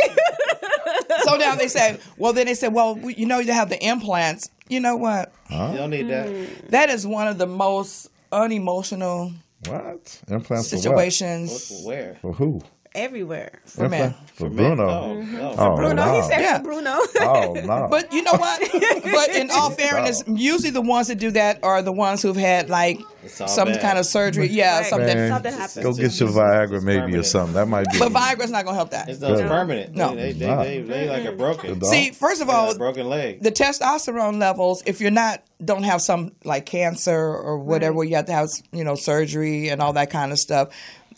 [1.25, 3.83] So now they say, well, then they say, well, we- you know, you have the
[3.85, 4.51] implants.
[4.69, 5.33] You know what?
[5.51, 6.27] You don't need that.
[6.29, 6.69] Mm.
[6.71, 9.33] That is one of the most unemotional
[9.67, 10.23] What?
[10.29, 10.83] Implants for what?
[10.83, 12.17] situations Where?
[12.23, 12.61] For who?
[12.95, 13.61] Everywhere.
[13.67, 14.15] for men.
[14.15, 14.87] Implant- For Man, Bruno.
[15.15, 15.55] no, no.
[15.59, 16.15] Oh, Bruno, no.
[16.23, 16.59] he said Yeah.
[16.59, 16.97] for Bruno.
[17.21, 17.89] Oh, no.
[17.91, 18.61] But you know what?
[19.03, 22.71] but in all fairness, usually the ones that do that are the ones who've had
[22.71, 23.81] like some bad.
[23.81, 24.49] kind of surgery.
[24.59, 24.87] Yeah, Right.
[24.87, 25.17] something.
[25.17, 25.83] Man, Something happened.
[25.85, 27.55] Go get your Viagra maybe or something.
[27.55, 27.99] That might be.
[27.99, 29.09] But Viagra's not gonna help that.
[29.09, 29.95] It's, no, permanent.
[29.95, 30.15] No.
[30.15, 30.63] They, they, Nah.
[30.63, 31.37] they, they, like a mm-hmm.
[31.37, 31.85] broken.
[31.85, 33.43] See, first of all, a broken leg.
[33.43, 38.17] the testosterone levels, if you're not don't have some like cancer or whatever, where you
[38.17, 40.69] have to have you know surgery and all that kind of stuff,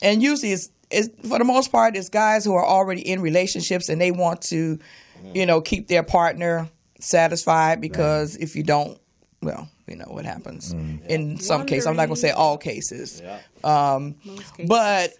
[0.02, 3.88] and usually it's, it's for the most part it's guys who are already in relationships
[3.88, 5.36] and they want to, mm-hmm.
[5.36, 8.98] you know, keep their partner satisfied because if you don't,
[9.42, 11.04] well, you know what happens mm.
[11.06, 11.86] in some cases.
[11.86, 13.40] I'm not gonna say all cases, yeah.
[13.64, 14.52] um, cases.
[14.68, 15.12] but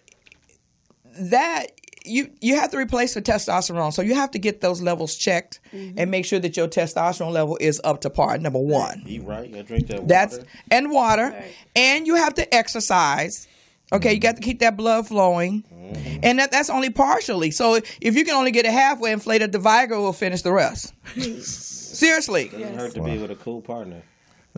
[1.18, 1.66] that
[2.04, 5.60] you you have to replace the testosterone, so you have to get those levels checked
[5.72, 5.98] mm-hmm.
[5.98, 8.38] and make sure that your testosterone level is up to par.
[8.38, 9.48] Number one, Eat right.
[9.48, 10.06] You drink that water.
[10.06, 10.38] that's
[10.70, 11.54] and water, Right.
[11.74, 13.48] and you have to exercise.
[13.92, 14.22] Okay, you mm-hmm.
[14.22, 16.20] got to keep that blood flowing, mm-hmm.
[16.22, 17.50] and that, that's only partially.
[17.50, 20.94] So if you can only get it halfway inflated, the Viagra will finish the rest.
[21.42, 24.02] Seriously, Doesn't hurt to be with a cool partner.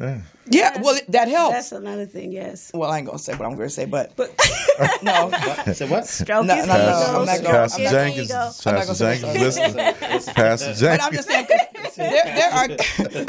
[0.01, 0.21] Yeah.
[0.49, 0.81] yeah.
[0.81, 1.55] Well, that helps.
[1.55, 2.71] That's another thing, yes.
[2.73, 4.31] well, I ain't gonna say what I'm gonna say, but but
[5.03, 5.31] no,
[5.73, 6.01] Say what?
[6.01, 7.21] No, Stroke no, his no, ego.
[7.21, 7.93] I'm not gonna- Pastor Jenkins.
[7.93, 8.51] There you go.
[8.67, 9.59] I'm not Pastor Jenkins,
[10.05, 10.35] listen.
[10.35, 12.69] Pastor But I'm just saying, 'cause there, there are,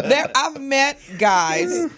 [0.08, 1.90] there, I've met guys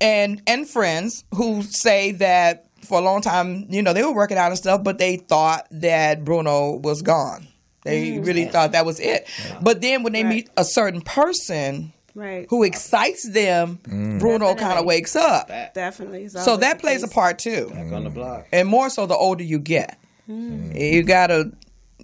[0.00, 4.36] and and friends who say that for a long time, you know, they were working
[4.36, 7.48] out and stuff, but they thought that Bruno was gone.
[7.84, 8.26] They mm.
[8.26, 9.26] really thought that was it.
[9.62, 10.34] But then when they Right.
[10.34, 12.44] meet a certain person Right.
[12.50, 14.18] who excites them, mm.
[14.18, 15.48] Bruno kind of wakes up.
[15.72, 16.28] Definitely.
[16.28, 18.14] So that the plays a part too, Back on the mm.
[18.14, 18.48] block.
[18.52, 21.50] and more so the older you get, you gotta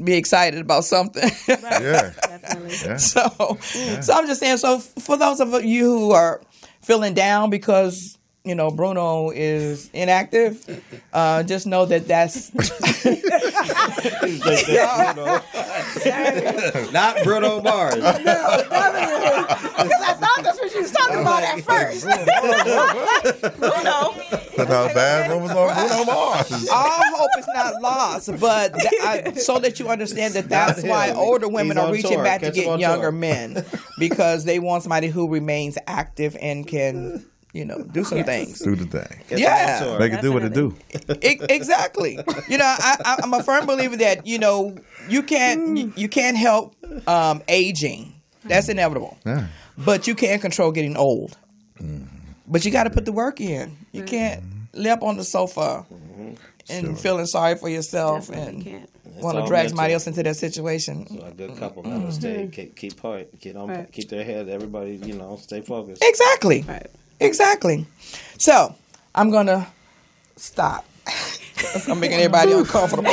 [0.02, 1.30] be excited about something.
[1.48, 2.12] Yeah.
[2.22, 2.76] Definitely.
[2.82, 2.96] Yeah.
[2.96, 3.58] So,
[4.00, 4.56] so I'm just saying.
[4.56, 6.40] So, for those of you who are
[6.80, 8.17] feeling down because
[8.48, 10.82] you know Bruno is inactive,
[11.12, 12.50] uh, just know that that's
[16.92, 18.02] Not Bruno Mars.
[18.02, 18.12] I
[20.18, 22.04] thought that's what you was talking about at first.
[23.58, 24.12] Bruno.
[24.56, 26.68] Put out bad rumors on Bruno Mars.
[26.68, 28.30] all hope is not lost.
[28.40, 32.12] But th- I, so that you understand that that's why older women He's are reaching
[32.12, 32.24] tour.
[32.24, 33.12] back to Catch him get younger tour.
[33.12, 33.64] men
[33.98, 38.60] because they want somebody who remains active and can you know do some things.
[38.60, 39.20] Do the thing.
[39.28, 39.78] Get Yeah.
[39.80, 39.98] on tour.
[39.98, 40.74] Make it do what it do.
[41.22, 42.18] E- exactly.
[42.48, 44.76] You know, I, I, I'm a firm believer that you know
[45.08, 46.74] you can't you, you can't help
[47.08, 48.14] um, aging.
[48.44, 49.18] That's inevitable.
[49.26, 49.46] Yeah.
[49.76, 51.36] But you can't control getting old.
[51.80, 52.04] Mm-hmm.
[52.46, 53.76] But you got to put the work in.
[53.92, 54.08] You mm-hmm.
[54.08, 56.34] can't lay up on the sofa mm-hmm.
[56.70, 58.88] and feeling sorry for yourself Definitely and
[59.22, 61.06] want to drag somebody else into that situation.
[61.06, 63.92] So a good couple gotta stay, keep, keep point, keep on, Right.
[63.92, 64.48] keep their head.
[64.48, 66.02] Everybody, you know, stay focused.
[66.04, 66.62] Exactly.
[66.62, 66.86] Right.
[67.20, 67.86] Exactly.
[68.38, 68.74] So
[69.14, 69.66] I'm gonna
[70.36, 70.84] stop.
[71.88, 73.10] I'm making everybody uncomfortable.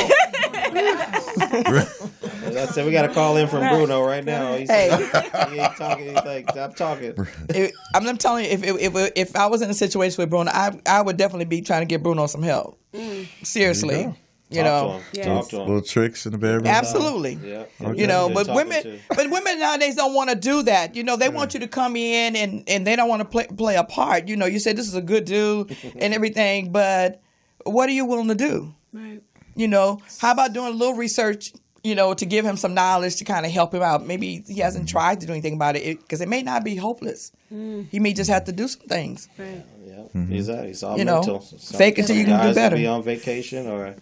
[2.56, 4.54] I said we got a call in from Bruno right now.
[4.54, 4.88] He Hey.
[5.50, 6.06] he ain't talking.
[6.06, 7.14] He's like, stop talking.
[7.48, 10.30] If, I'm, I'm telling you, if, if if if I was in a situation with
[10.30, 12.78] Bruno, I I would definitely be trying to get Bruno some help.
[12.92, 13.26] Mm.
[13.44, 14.16] Seriously, There
[14.48, 15.16] you, Talk know, to.
[15.18, 15.26] Yes.
[15.26, 15.66] Talk to him.
[15.66, 16.66] Little tricks in the bedroom.
[16.66, 17.38] absolutely.
[17.42, 17.64] Yeah.
[17.92, 20.94] You know, Good but women, but women nowadays don't want to do that.
[20.94, 23.46] You know, they want you to come in and and they don't want to play
[23.46, 24.28] play a part.
[24.28, 27.20] You know, you say this is a good dude and everything, but
[27.64, 28.72] what are you willing to do?
[28.92, 29.20] Right.
[29.56, 31.52] You know, how about doing a little research?
[31.82, 34.04] You know, to give him some knowledge to kind of help him out.
[34.04, 34.90] Maybe he hasn't mm.
[34.90, 37.30] tried to do anything about it because it, may not be hopeless.
[37.52, 37.88] Mm.
[37.90, 39.28] He may just have to do some things.
[39.38, 39.64] Right.
[39.84, 40.32] Yeah, mm-hmm.
[40.32, 40.70] exactly.
[40.70, 41.40] It's all You know, mental.
[41.40, 42.74] fake it till you can do better.
[42.74, 43.94] Be on vacation, or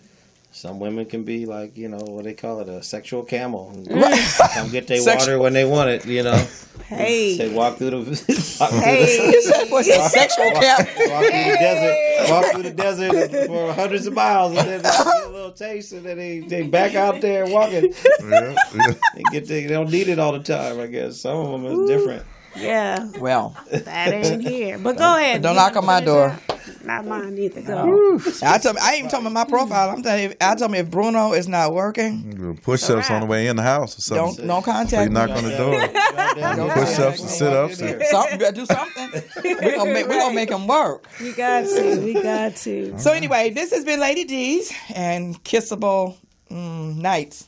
[0.54, 3.72] some women can be like, you know, what they call it, a sexual camel.
[4.54, 6.06] Come get their water when they want it.
[6.06, 6.46] You know,
[6.86, 7.36] Hey.
[7.36, 7.96] they walk through the
[8.60, 9.66] walk through the- Hey.
[9.68, 10.78] What's a sexual cap?
[10.78, 14.88] walk through the desert, walk through the desert for hundreds of miles, and then they
[14.90, 17.92] get a little taste, and then they, they back out there walking.
[18.22, 18.92] Yeah, yeah.
[19.16, 20.78] They get they, they don't need it all the time.
[20.78, 22.24] I guess some of them is different.
[22.56, 24.78] Yeah, Well, that ain't here.
[24.78, 25.42] But go ahead.
[25.42, 26.28] don't knock on my door.
[26.48, 26.53] out?
[26.84, 27.62] Not mine either.
[27.62, 28.18] Go.
[28.42, 29.90] I told I even told me my profile.
[29.90, 33.26] I'm telling you, I told me if Bruno is not working, Push ups on the
[33.26, 34.46] way in the house or don't something.
[34.46, 35.36] don't So you contact knock me.
[35.36, 35.72] on the door.
[36.36, 37.04] Goddamn Push yeah.
[37.04, 37.80] ups and sit ups.
[37.80, 39.22] And, Something, gotta do something.
[39.44, 41.06] We're gonna make, we gonna make him work.
[41.20, 42.00] We got to.
[42.00, 42.94] We got to.
[43.04, 46.16] So anyway, this has been Lady D's and Kissable
[46.50, 47.46] mm, Nights.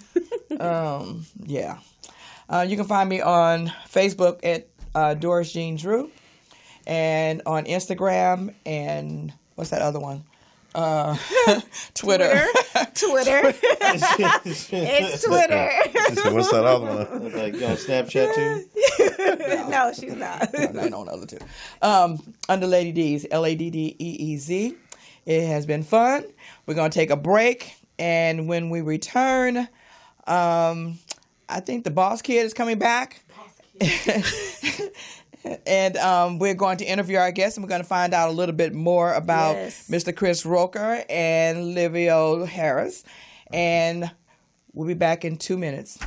[0.60, 1.78] um, yeah.
[2.48, 6.10] Uh, you can find me on Facebook at uh, Doris Jean Drew
[6.86, 10.24] and on Instagram and what's that other one?
[10.76, 11.16] Uh,
[11.94, 12.46] Twitter.
[12.94, 13.54] Twitter.
[13.64, 15.70] it's Twitter.
[16.14, 17.32] so what's that other one?
[17.32, 19.70] Like, you on Snapchat too?
[19.70, 20.54] no, she's not.
[20.54, 21.38] I ain't on the two.
[21.80, 24.76] Um, under Lady D's, L A D D E E Z.
[25.24, 26.26] It has been fun.
[26.66, 27.74] We're going to take a break.
[27.98, 29.56] And when we return,
[30.26, 30.98] um,
[31.48, 33.22] I think the boss kid is coming back.
[35.66, 38.32] And um, we're going to interview our guests and we're going to find out a
[38.32, 39.88] little bit more about Yes.
[39.88, 40.14] Mr.
[40.14, 43.04] Chris Roker and Livio Harris.
[43.52, 44.10] And
[44.72, 45.98] we'll be back in two minutes.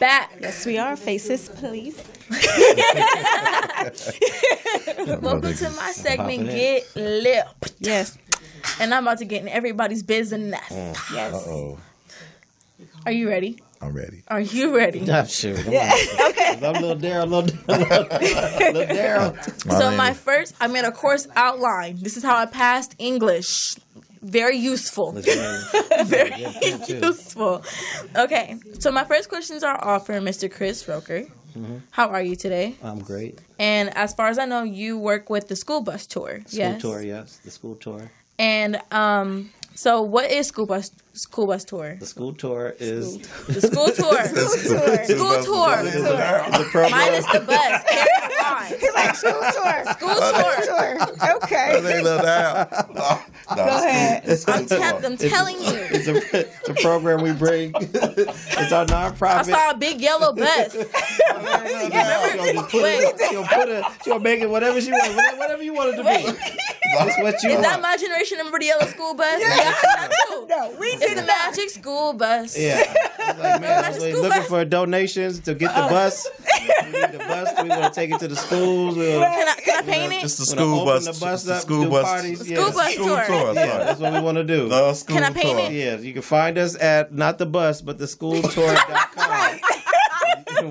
[0.00, 0.32] Back.
[0.40, 0.96] Yes, we are.
[0.96, 2.02] Faces, please.
[5.20, 7.46] Welcome to my segment, Get Lip.
[7.78, 8.16] Yes.
[8.80, 10.58] And I'm about to get in everybody's business.
[10.70, 11.12] Mm.
[11.12, 11.34] Yes.
[11.46, 11.78] Oh,
[13.04, 13.58] Are you ready?
[13.82, 14.22] I'm ready.
[14.28, 15.00] Are you ready?
[15.04, 15.58] Not sure.
[15.70, 15.92] Yeah.
[16.30, 16.52] okay.
[16.54, 18.72] I'm little Daryl, little Daryl.
[18.72, 19.70] little Daryl.
[19.78, 21.98] So my first, I made a course outline.
[22.00, 23.76] This is how I passed English.
[24.22, 25.12] Very useful.
[26.04, 26.46] Very
[26.88, 27.62] useful.
[28.16, 30.50] Okay, so my first questions are all for Mr.
[30.50, 31.26] Chris Roker.
[31.90, 32.76] How are you today?
[32.82, 33.38] I'm great.
[33.58, 36.40] And as far as I know, you work with the school bus tour.
[36.46, 36.82] School yes.
[36.82, 37.40] tour, yes.
[37.44, 38.10] The school tour.
[38.38, 41.96] And um, so what is school bus school bus tour?
[41.98, 44.24] The school tour is The school tour.
[45.04, 45.82] school tour.
[45.82, 46.90] the program.
[46.90, 47.82] Minus the bus.
[48.80, 48.94] He's.
[48.94, 49.84] Like school tour.
[49.92, 50.54] School tour.
[50.64, 51.36] tour.
[51.36, 51.80] Okay.
[51.80, 52.68] They little down.
[53.54, 54.22] Go ahead.
[54.24, 55.70] It's, I'm, tell- I'm telling you.
[55.70, 57.72] it's, a, it's a program we bring.
[57.78, 59.22] it's our nonprofit.
[59.22, 59.50] I nonprofit.
[59.50, 60.72] saw a big yellow bus.
[60.72, 63.02] She'll put Wait.
[63.02, 65.96] it, she'll put it, she'll make it whatever she wants, whatever- whatever you want it
[65.96, 66.38] to be.
[66.98, 67.62] That's what you Is want.
[67.62, 68.38] that my generation?
[68.38, 69.40] Remember the yellow school bus?
[69.40, 70.10] Yeah, that.
[70.48, 72.56] No, we It's the magic school bus.
[72.56, 72.82] Yeah.
[73.26, 74.46] It's like, man, I was School looking bus.
[74.46, 75.88] for donations to get the oh.
[75.88, 76.28] bus.
[76.60, 77.60] We need the bus.
[77.60, 78.96] We want to take it to the schools.
[78.96, 80.22] We want Can I, can I paint it?
[80.24, 81.06] It's the school bus.
[81.06, 82.04] the bus it's the school bus.
[82.04, 82.38] parties.
[82.40, 83.24] School bus School tour.
[83.26, 83.54] tour.
[83.54, 84.68] Yeah, that's what we want to do.
[84.68, 85.66] The school Can I paint tour.
[85.66, 85.72] it?
[85.72, 89.15] Yeah, you can find us at not the bus, but the schooltour.com.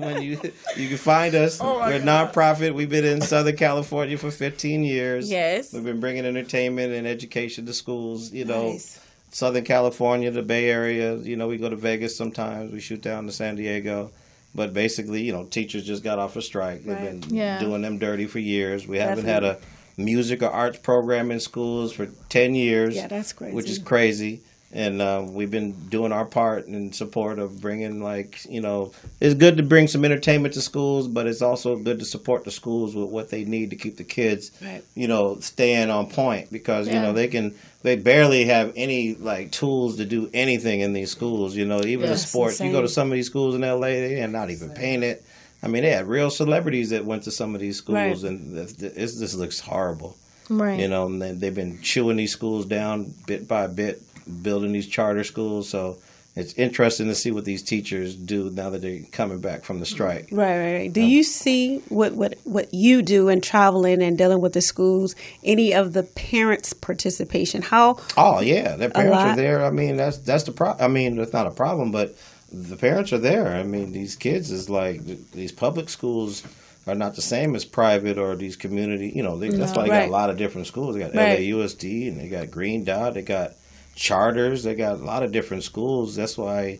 [0.00, 0.40] when you
[0.76, 2.74] you can find us, Oh we're a nonprofit.
[2.74, 5.30] We've been in Southern California for 15 years.
[5.30, 5.72] Yes.
[5.72, 8.32] we've been bringing entertainment and education to schools.
[8.32, 9.00] You know, Nice.
[9.30, 11.16] Southern California, the Bay Area.
[11.16, 12.72] You know, we go to Vegas sometimes.
[12.72, 14.10] We shoot down to San Diego.
[14.54, 16.84] But basically, you know, teachers just got off a strike.
[16.84, 17.20] They've Right.
[17.20, 17.58] been Yeah.
[17.58, 18.86] doing them dirty for years.
[18.88, 19.58] We haven't had a
[19.98, 23.54] music or arts program in schools for 10 years Yeah, that's crazy.
[23.54, 24.40] which is crazy.
[24.72, 29.34] And uh, we've been doing our part in support of bringing, like, you know, it's
[29.34, 32.94] good to bring some entertainment to schools, but it's also good to support the schools
[32.94, 34.82] with what they need to keep the kids, Right.
[34.94, 37.54] you know, staying on point because, you know, they can,
[37.84, 42.02] they barely have any, like, tools to do anything in these schools, you know, even
[42.02, 42.60] the That's sports.
[42.60, 45.22] You go to some of these schools in LA, they are not even painted.
[45.62, 48.32] I mean, they had real celebrities that went to some of these schools, Right.
[48.32, 50.16] and th- th- this looks horrible.
[50.50, 50.78] Right.
[50.78, 54.02] You know, and they, they've been chewing these schools down bit by bit,
[54.42, 55.68] building these charter schools.
[55.68, 55.98] So
[56.34, 59.86] it's interesting to see what these teachers do now that they're coming back from the
[59.86, 60.28] strike.
[60.30, 60.92] Right, right, right.
[60.92, 65.14] Do you see what, what what you do in traveling and dealing with the schools?
[65.42, 67.62] Any of the parents' participation?
[67.62, 69.64] How Oh yeah, their parents are there.
[69.64, 70.84] I mean, that's that's the problem.
[70.84, 72.14] I mean, it's not a problem, but
[72.52, 73.48] the parents are there.
[73.48, 76.42] I mean, these kids is like these public schools
[76.86, 79.10] are not the same as private or these community.
[79.14, 80.94] You know, they, that's why they got a lot of different schools.
[80.94, 81.40] They got Right.
[81.40, 83.14] LAUSD and they got Green Dot.
[83.14, 83.52] They got
[83.96, 84.62] charters.
[84.62, 86.14] They got a lot of different schools.
[86.14, 86.78] That's why.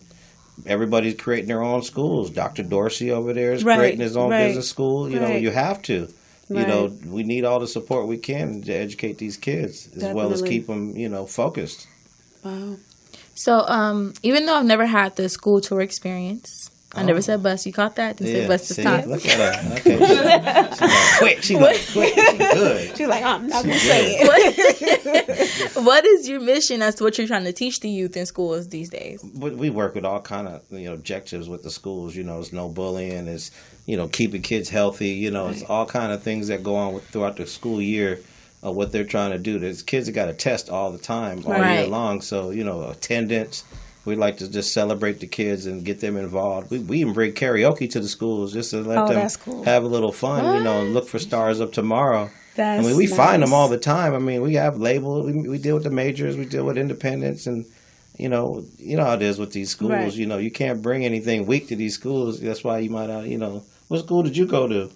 [0.65, 2.31] Everybody's creating their own schools.
[2.31, 2.63] Dr.
[2.63, 5.07] Dorsey over there is Right, creating his own right, business school.
[5.07, 6.07] You know, you have to.
[6.49, 10.31] You know, we need all the support we can to educate these kids as well
[10.33, 11.85] as keep them, you know, focused.
[12.43, 12.77] wow.
[13.35, 17.21] So, um, even though I've never had the school tour experience, I never oh.
[17.21, 17.65] said bus.
[17.65, 18.17] You caught that?
[18.17, 19.07] Didn't say bus this see, time.
[19.07, 19.75] look at her.
[19.75, 21.43] Okay, she, she like quick.
[21.43, 22.13] She like quick.
[22.13, 22.97] She good.
[22.97, 25.75] She's like, oh, I'm not gonna say it.
[25.83, 28.69] what is your mission as to what you're trying to teach the youth in schools
[28.69, 29.23] these days?
[29.35, 32.15] we we work with all kind of you know objectives with the schools.
[32.15, 33.27] You know, it's no bullying.
[33.27, 33.51] It's
[33.85, 35.09] you know keeping kids healthy.
[35.09, 38.19] You know, it's all kind of things that go on with, throughout the school year.
[38.63, 39.59] Of what they're trying to do.
[39.59, 42.21] There's kids that got to test all the time, all year long.
[42.21, 43.63] So you know, attendance.
[44.07, 46.71] We like to just celebrate the kids and get them involved.
[46.71, 49.63] We, we even bring karaoke to the schools just to let Oh, them cool.
[49.63, 50.55] have a little fun.
[50.57, 52.29] You know, and look for stars of tomorrow.
[52.55, 54.15] That's I mean, we find them all the time.
[54.15, 55.25] I mean, we have labels.
[55.25, 56.37] We, we deal with the majors.
[56.37, 57.65] We deal with independents, and
[58.17, 59.91] you know, you know how it is with these schools.
[59.91, 60.13] Right.
[60.13, 62.39] You know, you can't bring anything weak to these schools.
[62.39, 64.89] That's why you might, not, you know, what school did you go to?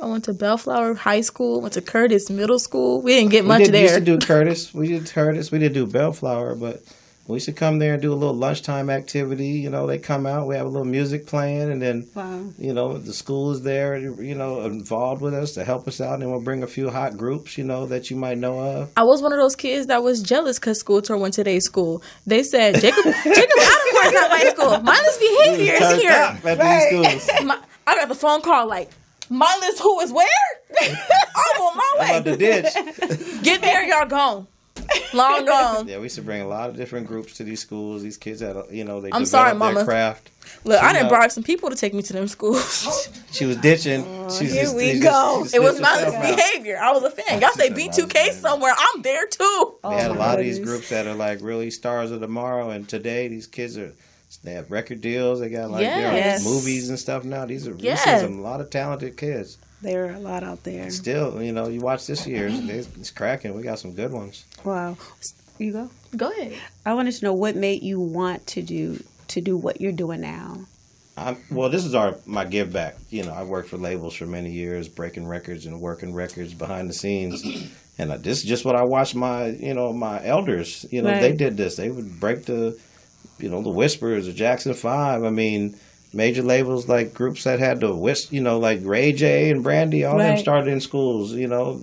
[0.00, 3.02] I went to Bellflower High School, went to Curtis Middle School.
[3.02, 4.72] We didn't get much We did, we used to do Curtis.
[4.72, 5.50] We did Curtis.
[5.50, 6.82] We did do Bellflower, but
[7.28, 9.48] we used to come there and do a little lunchtime activity.
[9.50, 10.48] You know, they come out.
[10.48, 12.44] We have a little music playing, and then Wow.
[12.58, 13.96] you know the school is there.
[13.96, 17.16] You know, involved with us to help us out, and we'll bring a few hot
[17.16, 17.56] groups.
[17.56, 18.90] You know that you might know of.
[18.96, 21.60] I was one of those kids that was jealous because school tour went to their
[21.60, 22.02] school.
[22.26, 24.80] They said Jacob Jacob Adamore is not my school.
[24.82, 26.10] Mindless behavior is here.
[26.12, 26.58] up at
[26.90, 27.44] these schools.
[27.46, 28.90] My, I got the phone call like,
[29.28, 30.26] mindless who is where?
[30.80, 32.30] I'm on my About way.
[32.32, 33.42] the ditch.
[33.42, 34.46] Get there, y'all gone.
[35.14, 35.88] Long gone.
[35.88, 38.02] Yeah, we used to bring a lot of different groups to these schools.
[38.02, 39.84] These kids had, a- you know, they I'm developed sorry, their Mama.
[39.84, 40.30] craft.
[40.64, 43.08] Look, I didn't bribe some people to take me to them schools.
[43.32, 44.04] She was ditching.
[44.28, 45.40] She's here just, we she just- go.
[45.44, 46.36] just it was my herself mindless out.
[46.52, 46.78] behavior.
[46.78, 47.40] I was a fan.
[47.40, 48.74] Y'all say B2K somewhere.
[48.76, 49.74] I'm there too.
[49.82, 52.68] They had a my lot of these groups that are like really stars of tomorrow,
[52.70, 53.92] and today these kids are.
[54.44, 55.40] They have record deals.
[55.40, 56.44] They got like they're Yes.
[56.44, 57.44] movies and stuff now.
[57.46, 57.94] These are Yeah.
[57.96, 59.58] this is some, a lot of talented kids.
[59.82, 60.90] There are a lot out there.
[60.90, 63.54] Still, you know, you watch this year, it's, it's cracking.
[63.54, 64.44] We got some good ones.
[64.64, 64.96] Wow.
[65.58, 65.90] You go.
[66.16, 66.54] Go ahead.
[66.84, 70.20] I wanted to know what made you want to do to do what you're doing
[70.20, 70.66] now.
[71.16, 72.96] I'm, well, this is our my give back.
[73.10, 76.88] You know, I worked for labels for many years, breaking records and working records behind
[76.88, 77.42] the scenes,
[77.98, 80.86] and uh, this is just what I watched my you know my elders.
[80.90, 81.76] You know, they did this.
[81.76, 82.78] They would break the,
[83.38, 85.22] you know, the Whispers, the Jackson Five.
[85.22, 85.78] I mean,
[86.14, 90.04] major labels like groups that had the whis, you know, like Ray J and Brandy.
[90.04, 91.32] All them started in schools.
[91.32, 91.82] You know.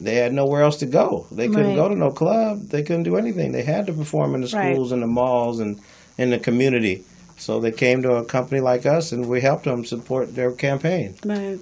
[0.00, 1.26] They had nowhere else to go.
[1.30, 1.76] They couldn't Right.
[1.76, 2.68] go to no club.
[2.70, 3.52] They couldn't do anything.
[3.52, 4.74] They had to perform in the Right.
[4.74, 5.78] schools and the malls and
[6.18, 7.02] in the community.
[7.36, 11.14] So they came to a company like us, and we helped them support their campaign.
[11.24, 11.58] Right.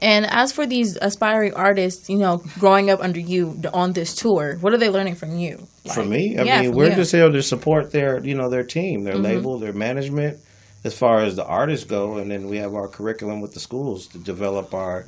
[0.00, 4.56] And as for these aspiring artists, you know, growing up under you on this tour,
[4.60, 5.58] what are they learning from you?
[5.94, 6.96] For Like- me, I Yeah, mean, we're you.
[6.96, 9.22] just here to support their, you know, their team, their Mhm.
[9.24, 10.38] label, their management,
[10.84, 14.06] as far as the artists go, and then we have our curriculum with the schools
[14.08, 15.06] to develop our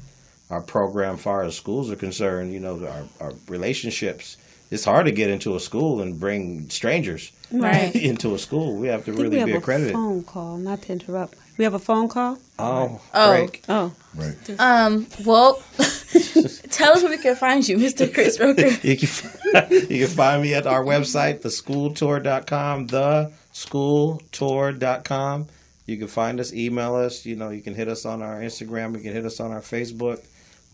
[0.50, 1.16] our program.
[1.16, 4.36] Far as schools are concerned, you know, our, our relationships.
[4.70, 7.94] It's hard to get into a school and bring strangers Right.
[8.10, 8.74] into a school.
[8.76, 9.90] We have to I think really we be accredited.
[9.92, 10.56] a phone call.
[10.58, 11.36] Not to interrupt.
[11.56, 12.38] We have a phone call.
[12.58, 13.30] Oh, Oh.
[13.32, 13.62] break.
[13.68, 14.34] Oh, Right.
[14.58, 15.62] Um, well,
[16.70, 18.12] tell us where we can find you, Mr.
[18.12, 18.68] Chris Roker.
[18.82, 19.08] You can,
[19.70, 25.46] you can find me at our website, theschooltour.com, theschooltour.com.
[25.86, 28.96] You can find us, email us, you know, you can hit us on our Instagram,
[28.96, 30.24] you can hit us on our Facebook.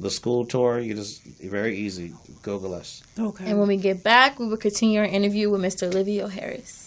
[0.03, 2.13] The School Tour, you just very easy.
[2.43, 3.05] Google us.
[3.17, 3.49] okay.
[3.49, 5.93] And when we get back, we will continue our interview with Mr.
[5.93, 6.82] Livio Harris.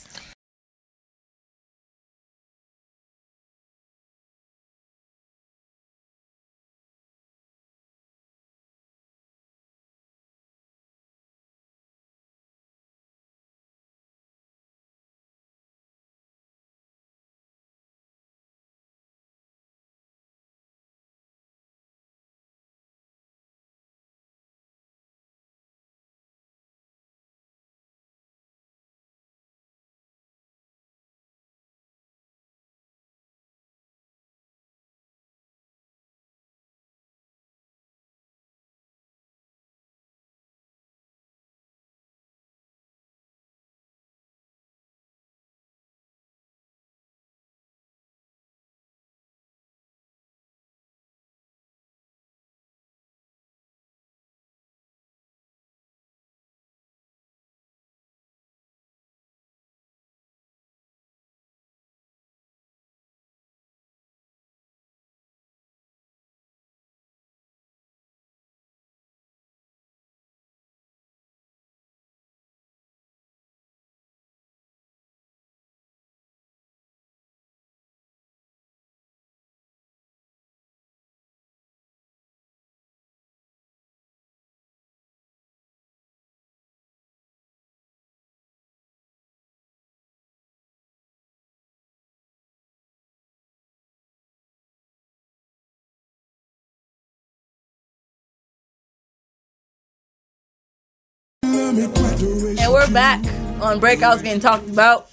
[101.78, 103.19] And we're back
[103.61, 105.09] on Breakouts getting talked about.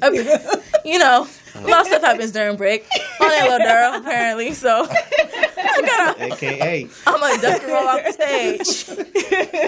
[0.00, 0.36] Okay.
[0.84, 2.86] you know, a lot of stuff happens during break
[3.20, 4.54] on that little girl, apparently.
[4.54, 6.88] So I gotta, AKA.
[7.06, 8.88] I'm gonna duck and roll off the stage.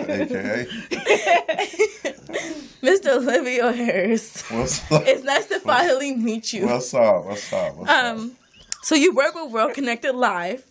[0.09, 0.66] AKA.
[2.83, 3.16] Mr.
[3.16, 4.43] Olivia Harris.
[4.51, 5.03] What's up?
[5.07, 6.66] It's nice to finally meet you.
[6.66, 7.26] What's up?
[7.26, 7.76] What's up?
[7.76, 8.05] What's up?
[8.05, 8.33] Um,
[8.83, 10.64] so you work with World Connected Live,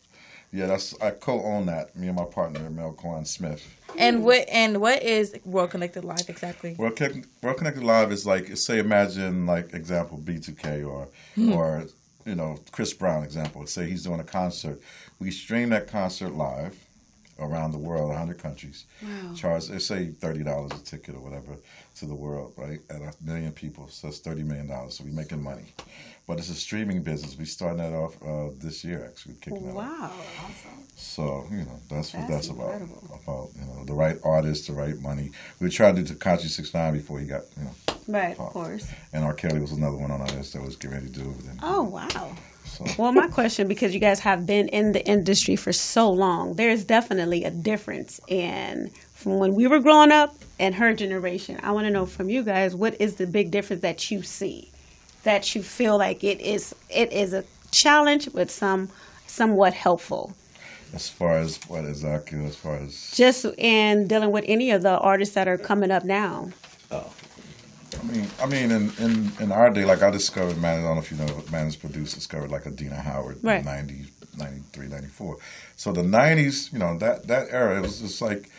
[0.52, 1.95] Yeah, that's I co-own that.
[1.95, 3.64] Me and my partner Mel Kwan Smith.
[3.97, 6.76] and what and what is World Connected Live exactly?
[6.78, 11.54] Well, Connect- Well Connected Live is like say imagine like example B2K or Hmm.
[11.54, 11.84] or
[12.26, 13.66] you know Chris Brown example.
[13.68, 14.80] Say he's doing a concert,
[15.20, 16.76] we stream that concert live
[17.39, 18.86] around the world, 100 countries.
[19.02, 19.34] Wow.
[19.36, 21.58] Charge say thirty dollars a ticket or whatever
[21.97, 22.80] to the world, right?
[22.89, 24.95] At a million people, so that's thirty million dollars.
[24.97, 25.66] So we're making money.
[26.30, 27.36] But it's a streaming business.
[27.39, 29.75] We starting that off uh, this year, actually, kicking that off.
[29.77, 30.11] Wow.
[30.45, 30.84] Awesome!
[30.95, 32.75] So you know that's what That's that's about.
[33.23, 35.32] About you know the right artist, the right money.
[35.59, 37.71] We tried to do Tekashi Six Nine before he got you know,
[38.07, 38.45] Right, Oh.
[38.45, 38.88] of course.
[39.11, 39.34] and R.
[39.34, 41.45] Kelly was another one on our list that was getting ready to do it.
[41.49, 42.36] And, Oh, wow.
[42.63, 46.53] So Well, my question, because you guys have been in the industry for so long,
[46.53, 51.59] there's definitely a difference in from when we were growing up and her generation.
[51.63, 54.69] I want to know from you guys what is the big difference that you see,
[55.24, 58.89] that you feel like it is it is a challenge, but some
[59.28, 60.34] somewhat helpful.
[60.93, 64.97] as far as what exactly as far as Just in dealing with any of the
[64.99, 66.49] artists that are coming up now.
[66.91, 67.11] Oh,
[67.99, 70.95] I mean, I mean, in, in, in our day, like I discovered, man, I don't
[70.95, 73.59] know if you know, managed produced discovered like Adina Howard, Right.
[73.59, 74.05] in 90,
[74.38, 75.38] 93, 94.
[75.76, 78.49] So the nineties, you know, that that era, it was just like,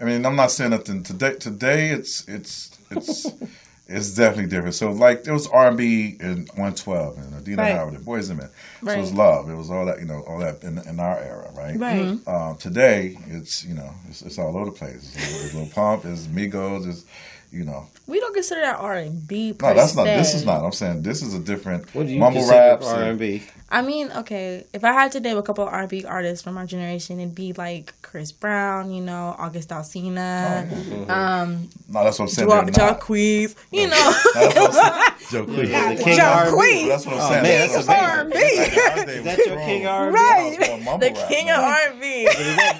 [0.00, 1.34] I mean, I'm not saying nothing today.
[1.34, 3.26] Today, it's it's it's
[3.88, 4.74] it's definitely different.
[4.74, 7.74] So like there was R and B in 112 and Adina Right.
[7.74, 8.50] Howard and Boys and Men.
[8.84, 9.48] So it was love.
[9.50, 11.76] It was all that, you know, all that in, in our era, right?
[11.78, 12.18] Right.
[12.28, 15.14] Um, today, it's you know, it's, it's all over the place.
[15.16, 17.04] It's, it's Lil Pump, it's Migos, it's
[17.50, 17.86] you know.
[18.06, 19.54] We don't consider that R and B.
[19.60, 20.04] No, that's not.
[20.04, 20.64] This is not.
[20.64, 22.82] I'm saying this is a different What do you mumble consider rap.
[22.82, 23.42] R and B?
[23.70, 26.64] I mean, okay, if I had to name a couple of R&B artists from our
[26.64, 30.62] generation, it'd be like Chris Brown, you know, August Alsina,
[31.10, 32.48] um, No, that's what I'm saying.
[32.48, 33.00] Ja- they're not.
[33.00, 34.14] Jacquees, you know.
[34.34, 35.68] That's what I'm saying.
[35.70, 36.88] Yeah, the king John R&B.
[36.88, 37.42] That's what I'm Oh, saying.
[37.42, 38.38] man, That's that's what I'm R&B.
[38.38, 38.58] saying.
[38.58, 39.66] Like, nowadays Is that your strong.
[39.66, 40.14] king R&B?
[40.14, 42.06] Now it's more mumble the king of R&B.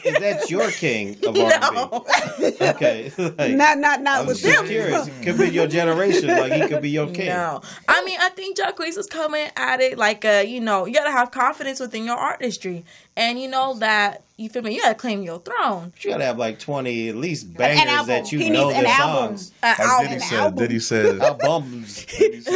[0.08, 2.56] Is that your king of R&B?
[2.62, 3.12] Okay.
[3.58, 5.06] Not not I not was with just curious.
[5.08, 6.28] It could be your generation.
[6.28, 7.28] Like he could be your kid.
[7.28, 10.94] No, I mean, I think Jacquees is coming at it like, uh, you know, you
[10.94, 12.84] gotta have confidence within your artistry,
[13.16, 14.74] and you know that you feel me.
[14.74, 15.90] You gotta claim your throne.
[15.90, 18.06] But you gotta have like twenty at least bangers album.
[18.06, 19.36] that you He know needs an their album.
[19.36, 19.52] songs.
[19.62, 20.58] Like I'll- Diddy an said, album.
[20.58, 22.04] Diddy said, Albums.
[22.18, 22.52] Diddy said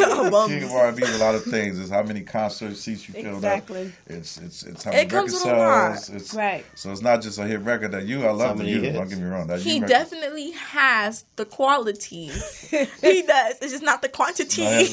[0.46, 1.78] King of R&B is a lot of things.
[1.80, 3.86] It's how many concert seats you filled Exactly.
[3.86, 3.92] up.
[4.06, 6.10] It's it's it's how many comes record with sales.
[6.22, 6.64] It's, Right.
[6.76, 8.24] So it's not just a hit record that you.
[8.24, 8.80] I love the you.
[8.80, 8.96] hits.
[8.96, 9.48] Don't get me wrong.
[9.48, 12.60] That he definitely has the qualities.
[12.70, 13.56] he does.
[13.60, 14.62] It's just not the quantity.
[14.62, 14.86] Now, he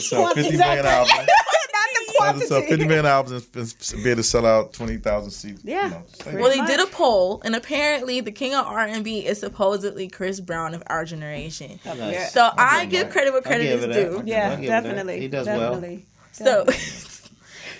[2.21, 3.31] has to sell 50 million albums.
[3.31, 3.93] not the He has to sell 50 quantity.
[3.93, 5.61] million albums and and be able to sell out 20,000 seats.
[5.63, 5.83] Yeah.
[5.85, 5.89] You
[6.35, 6.41] know.
[6.41, 6.67] Well, they much.
[6.69, 10.73] did a poll, and apparently, the king of R and B is supposedly Chris Brown
[10.73, 11.79] of our generation.
[11.85, 12.33] Nice.
[12.33, 13.11] So I give give that.
[13.11, 14.23] credit where credit is due.
[14.25, 14.81] Yeah, give him that.
[14.83, 15.19] definitely.
[15.21, 15.59] He does well.
[15.75, 16.05] definitely.
[16.31, 16.65] So,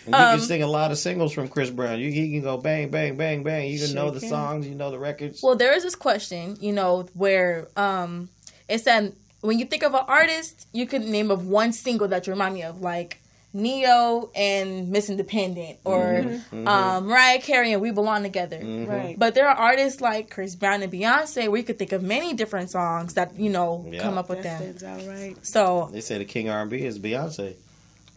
[0.05, 1.99] And you Um, can sing a lot of singles from Chris Brown.
[1.99, 3.69] You he can go bang bang bang bang.
[3.69, 4.29] You can know the can.
[4.29, 4.67] songs.
[4.67, 5.43] You know the records.
[5.43, 8.29] well, there is this question, you know, where um,
[8.67, 12.25] it said when you think of an artist, you could name of one single that
[12.27, 13.21] you remind me of, like
[13.53, 16.67] Ne-Yo and Miss Independent, or Mm-hmm.
[16.67, 18.59] um, Mariah Carey and We Belong Together.
[18.63, 19.15] Right.
[19.17, 22.33] But there are artists like Chris Brown and Beyonce where you could think of many
[22.33, 24.01] different songs that you know Yeah.
[24.01, 24.77] come up with That them.
[24.77, 25.35] stands right.
[25.45, 27.55] So They say the king R and B is Beyonce.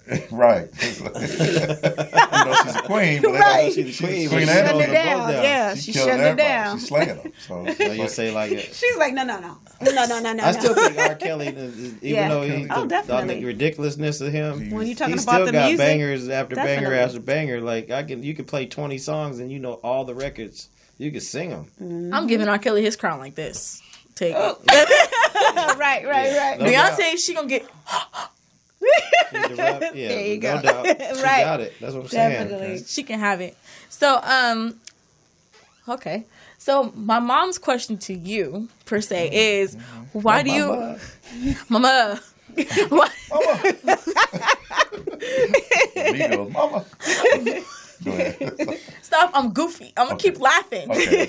[0.30, 0.68] right.
[0.82, 3.62] you know, she's a queen, but they Right.
[3.62, 4.28] don't- She's the queen.
[4.28, 5.30] queen but and Shutting Shutting it down.
[5.32, 5.42] down.
[5.42, 6.78] Yeah, She's she's killing shutting it down.
[6.78, 7.32] She's slaying them.
[7.46, 8.68] So, So you say like it.
[8.70, 10.42] Uh, she's like, no, no, no, no, no, no, no.
[10.44, 11.14] I still think R.
[11.14, 12.28] Kelly, is- is- even Yeah.
[12.28, 13.40] though he, Oh, the, definitely.
[13.40, 16.28] the ridiculousness of him, when you're He talking he about still the got music, bangers
[16.28, 17.61] after banger after banger.
[17.61, 20.68] Like I can, you can play twenty songs and you know all the records.
[20.98, 21.66] You can sing them.
[21.82, 22.14] Mm-hmm.
[22.14, 22.59] I'm giving R.
[22.59, 23.80] Kelly his crown like this.
[24.14, 24.59] Take Oh.
[24.68, 25.78] it.
[25.78, 26.59] right, right, right.
[26.61, 26.98] No doubt.
[26.98, 27.66] Beyonce, she gonna get.
[29.32, 30.62] She's the rap- Yeah, There you no go.
[30.62, 30.86] doubt.
[31.16, 31.44] She Right.
[31.44, 31.74] got it.
[31.80, 32.48] That's what I'm saying.
[32.48, 32.84] Definitely.
[32.86, 33.56] She can have it.
[33.88, 34.78] So, um,
[35.88, 36.24] okay.
[36.58, 39.76] So my mom's question to you per se is,
[40.12, 40.96] why do you,
[41.68, 42.20] Mama?
[42.90, 43.08] Why,
[45.96, 46.84] Migos, mama.
[49.02, 49.30] Stop!
[49.34, 49.92] I'm goofy.
[49.96, 50.30] I'm gonna Okay.
[50.32, 50.90] keep laughing.
[50.90, 51.26] Okay.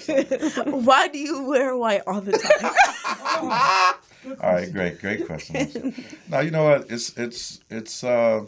[0.70, 3.96] Why do you wear white all the time?
[4.26, 5.94] All right, great, great question.
[6.30, 6.90] now you know what?
[6.92, 8.46] It's it's it's uh,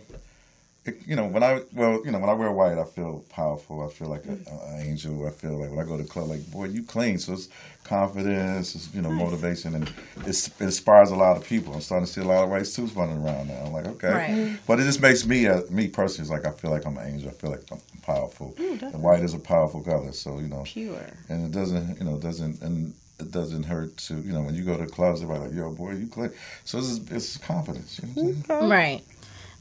[0.86, 3.82] it, you know when I well you know when I wear white, I feel powerful.
[3.84, 4.46] I feel like an
[4.80, 5.26] angel.
[5.28, 7.18] I feel like when I go to club, like boy, you clean.
[7.18, 7.50] So it's
[7.84, 8.76] confidence.
[8.76, 9.92] It's you know motivation, and
[10.26, 11.74] it's, it inspires a lot of people.
[11.74, 13.64] I'm starting to see a lot of white suits running around now.
[13.66, 14.60] I'm like, okay, Right.
[14.68, 16.22] but it just makes me uh, me personally.
[16.24, 17.30] It's like I feel like I'm an angel.
[17.30, 18.54] I feel like I'm powerful.
[18.60, 20.12] and white is a powerful color.
[20.14, 21.00] So you know, Pure.
[21.30, 24.64] and it doesn't you know doesn't and it doesn't hurt to you know when you
[24.64, 26.32] go to clubs they're like yo boy you click
[26.64, 28.70] so it's, it's confidence you know what I'm saying?
[28.70, 29.04] right.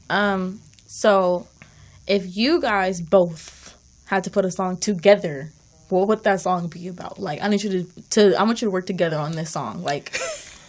[0.09, 0.59] Um.
[0.87, 1.47] So,
[2.07, 3.75] if you guys both
[4.05, 5.51] had to put a song together,
[5.89, 7.19] what would that song be about?
[7.19, 9.83] Like, I need you to, to I want you to work together on this song.
[9.83, 10.17] Like,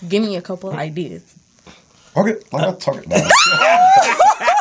[0.09, 1.23] give me a couple of ideas.
[2.17, 3.09] okay like I talk it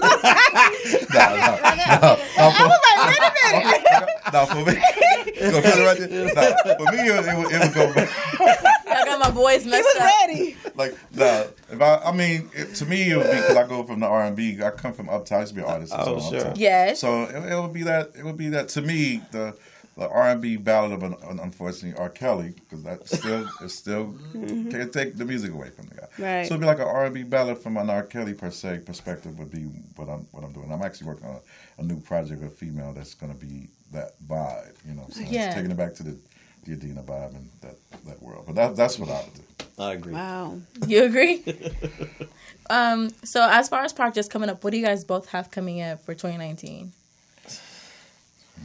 [0.00, 2.66] now no, no, no, no, for,
[4.32, 4.72] no, for me,
[5.34, 6.08] you gonna put it right there?
[6.34, 7.84] No, for me, it, it, would, it would go
[8.90, 10.08] I got my boys He messed was up.
[10.26, 10.56] ready.
[10.74, 11.46] like no.
[11.70, 14.06] If I, I mean, it, to me, it would be because I go from the
[14.06, 14.58] R and B.
[14.62, 15.38] I come from uptown.
[15.38, 15.92] I used to be an artist.
[15.96, 16.40] Oh, so sure.
[16.40, 16.54] Uptown.
[16.56, 17.00] Yes.
[17.00, 18.12] So it, it would be that.
[18.18, 19.54] It would be that to me the
[19.98, 22.08] the R and B ballad of an, an unfortunately R.
[22.08, 24.14] Kelly because that still it still
[24.70, 26.06] can't take the music away from the guy.
[26.18, 26.46] Right.
[26.46, 28.04] So it'd be like an R and B ballad from an R.
[28.04, 29.64] Kelly per se perspective would be
[29.96, 30.72] what I'm what I'm doing.
[30.72, 33.68] I'm actually working on a, a new project with a female that's going to be
[33.92, 34.76] that vibe.
[34.86, 35.46] You know, so Yeah.
[35.46, 36.16] it's taking it back to the
[36.64, 37.74] the Adina vibe and that
[38.06, 38.44] that world.
[38.46, 39.42] But that that's what I would do.
[39.80, 40.12] I agree.
[40.12, 40.60] Wow.
[40.86, 41.42] You agree?
[42.70, 43.10] um.
[43.24, 46.04] So as far as projects coming up, what do you guys both have coming up
[46.04, 46.92] for 2019?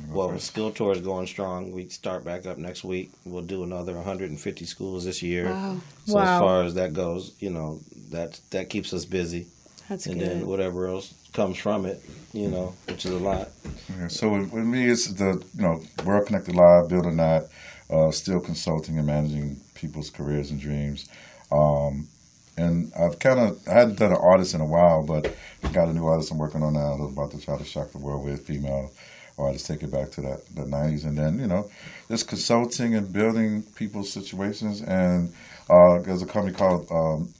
[0.09, 1.71] Well, school tour is going strong.
[1.71, 3.11] We start back up next week.
[3.25, 5.49] We'll do another 150 schools this year.
[5.49, 5.77] Wow.
[6.05, 6.21] So Wow.
[6.21, 7.79] as far as that goes, you know
[8.11, 9.47] that that keeps us busy,
[9.89, 10.29] That's and good.
[10.29, 11.99] then whatever else comes from it,
[12.31, 13.49] you know, which is a lot.
[13.97, 17.49] Yeah, so with, with me, it's the you know World Connected Live, building that,
[17.89, 21.09] uh, still consulting and managing people's careers and dreams.
[21.51, 22.07] Um,
[22.55, 25.33] and I've kind of I hadn't done an artist in a while, but
[25.73, 26.97] got a new artist I'm working on now.
[26.97, 28.91] that I'm about to try to shock the world with female
[29.37, 31.69] artists take it back to that the '90s, and then you know,
[32.07, 34.81] just consulting and building people's situations.
[34.81, 35.33] And
[35.69, 37.33] uh, there's a company called um,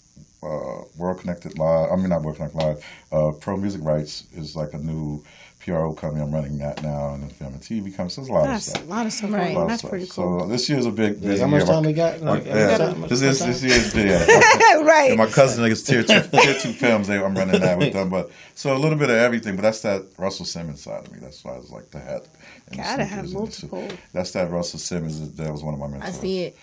[0.44, 1.92] uh, World Connected Live.
[1.92, 2.86] I mean, not World Connected Live.
[3.12, 5.24] Uh, Pro Music Rights is like a new
[5.66, 6.22] PRO company.
[6.24, 8.10] I'm running that now, and then film and TV company.
[8.10, 9.32] So there's a lot That's of a lot of stuff.
[9.32, 9.40] Right.
[9.40, 9.52] Right.
[9.56, 9.92] A lot of That's stuff.
[9.92, 10.40] pretty cool.
[10.42, 12.22] So this year's a big, Yeah, busy how much time we got?
[12.22, 13.48] Like, yeah, how much this is time?
[13.50, 14.08] this year's big.
[14.10, 14.82] Yeah.
[14.82, 15.10] right.
[15.12, 17.08] And my cousin niggas tier two, tier two films.
[17.08, 19.56] They, I'm running that with them, but so a little bit of everything.
[19.56, 21.20] But that's that Russell Simmons side of me.
[21.22, 22.28] That's why I was like the head.
[22.72, 23.98] in Gotta have sneakers and the- multiple.
[24.14, 25.32] That's that Russell Simmons.
[25.36, 26.10] That was one of my mentors.
[26.10, 26.58] I see it.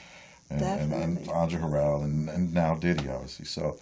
[0.50, 3.44] And, and, and Andre Harrell and, and now Diddy, obviously.
[3.46, 3.78] So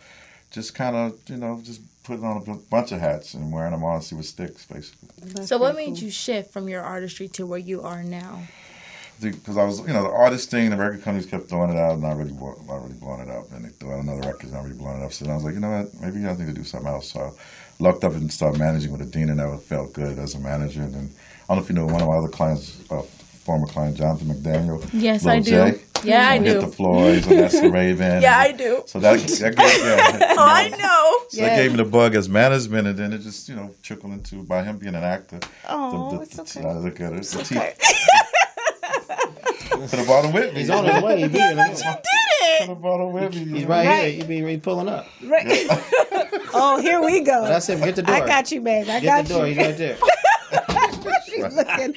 [0.51, 3.85] just kind of you know just putting on a bunch of hats and wearing them
[3.85, 5.45] honestly with sticks, basically.
[5.45, 8.41] So, what made you shift from your artistry to where you are now?
[9.21, 11.95] because I was, you know, the artist thing, the record companies kept throwing it out,
[11.95, 14.53] and I really, blow- not really blowing it up, and they threw out another record,
[14.53, 15.13] not really blowing it up.
[15.13, 17.11] So then I was like, you know what, maybe I need to do something else.
[17.11, 17.31] So I
[17.83, 20.83] lucked up and started managing with Adina, and that felt good as a manager.
[20.83, 21.11] And then
[21.49, 24.29] I don't know if you know one of my other clients, uh, former client Jonathan
[24.29, 24.89] McDaniel.
[24.93, 25.51] Yes, Lil I do.
[25.51, 25.81] J.
[26.05, 26.61] Yeah, I Hit do.
[26.61, 28.23] the Floor, so that's the Raven.
[28.23, 28.83] Yeah, I do.
[28.87, 31.27] So that, that gave, yeah, Oh, I know.
[31.29, 34.13] so that gave me the bug as management, and then it just, you know, trickled
[34.13, 35.41] into by him being an actor.
[35.69, 36.69] Oh, the, the, it's the, okay.
[36.69, 37.23] I look at it.
[37.23, 37.79] The teeth.
[39.71, 40.61] Could have brought him with me.
[40.61, 41.21] He's on his way.
[41.23, 43.59] He be in Could have brought him with me.
[43.59, 44.13] He's right, Right.
[44.15, 44.23] here.
[44.27, 45.07] He be he pulling up.
[45.25, 45.47] Right.
[46.53, 47.45] oh, here we go.
[47.45, 47.81] That's him.
[47.81, 48.15] Get the door.
[48.17, 48.89] I got you, babe.
[48.89, 49.47] I Get got the door.
[49.47, 49.55] you.
[49.55, 49.97] He's right there.
[51.45, 51.95] She's looking.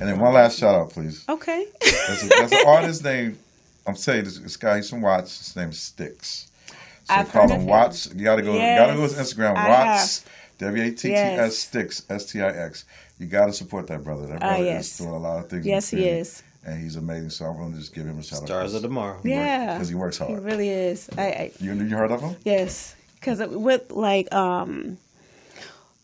[0.00, 1.24] And then one last shout out, please.
[1.28, 1.66] Okay.
[1.80, 3.38] There's, a, there's an artist named
[3.86, 4.76] I'm saying this, this guy.
[4.76, 5.38] He's from Watts.
[5.38, 6.50] His name is Sticks.
[6.68, 6.74] So
[7.14, 7.68] I've call heard him of him.
[7.68, 8.08] Watts.
[8.14, 8.52] You gotta go.
[8.54, 9.56] You gotta go to Yes, Instagram.
[9.56, 10.24] I Watts.
[10.58, 11.58] W a t t Yes.
[11.58, 12.02] Sticks.
[12.08, 12.86] S t i x.
[13.18, 14.26] You gotta support that brother.
[14.26, 14.92] That Ah, brother yes.
[14.92, 15.66] is doing a lot of things.
[15.66, 16.42] in Yes, he is.
[16.64, 17.28] And he's amazing.
[17.30, 18.46] So I'm gonna just give him a shout out.
[18.46, 19.20] Stars of tomorrow.
[19.22, 19.74] Yeah.
[19.74, 20.30] Because he works hard.
[20.30, 20.46] He hard.
[20.46, 21.10] really is.
[21.18, 22.36] I, I You you heard of him?
[22.44, 24.98] Yes, because with like um,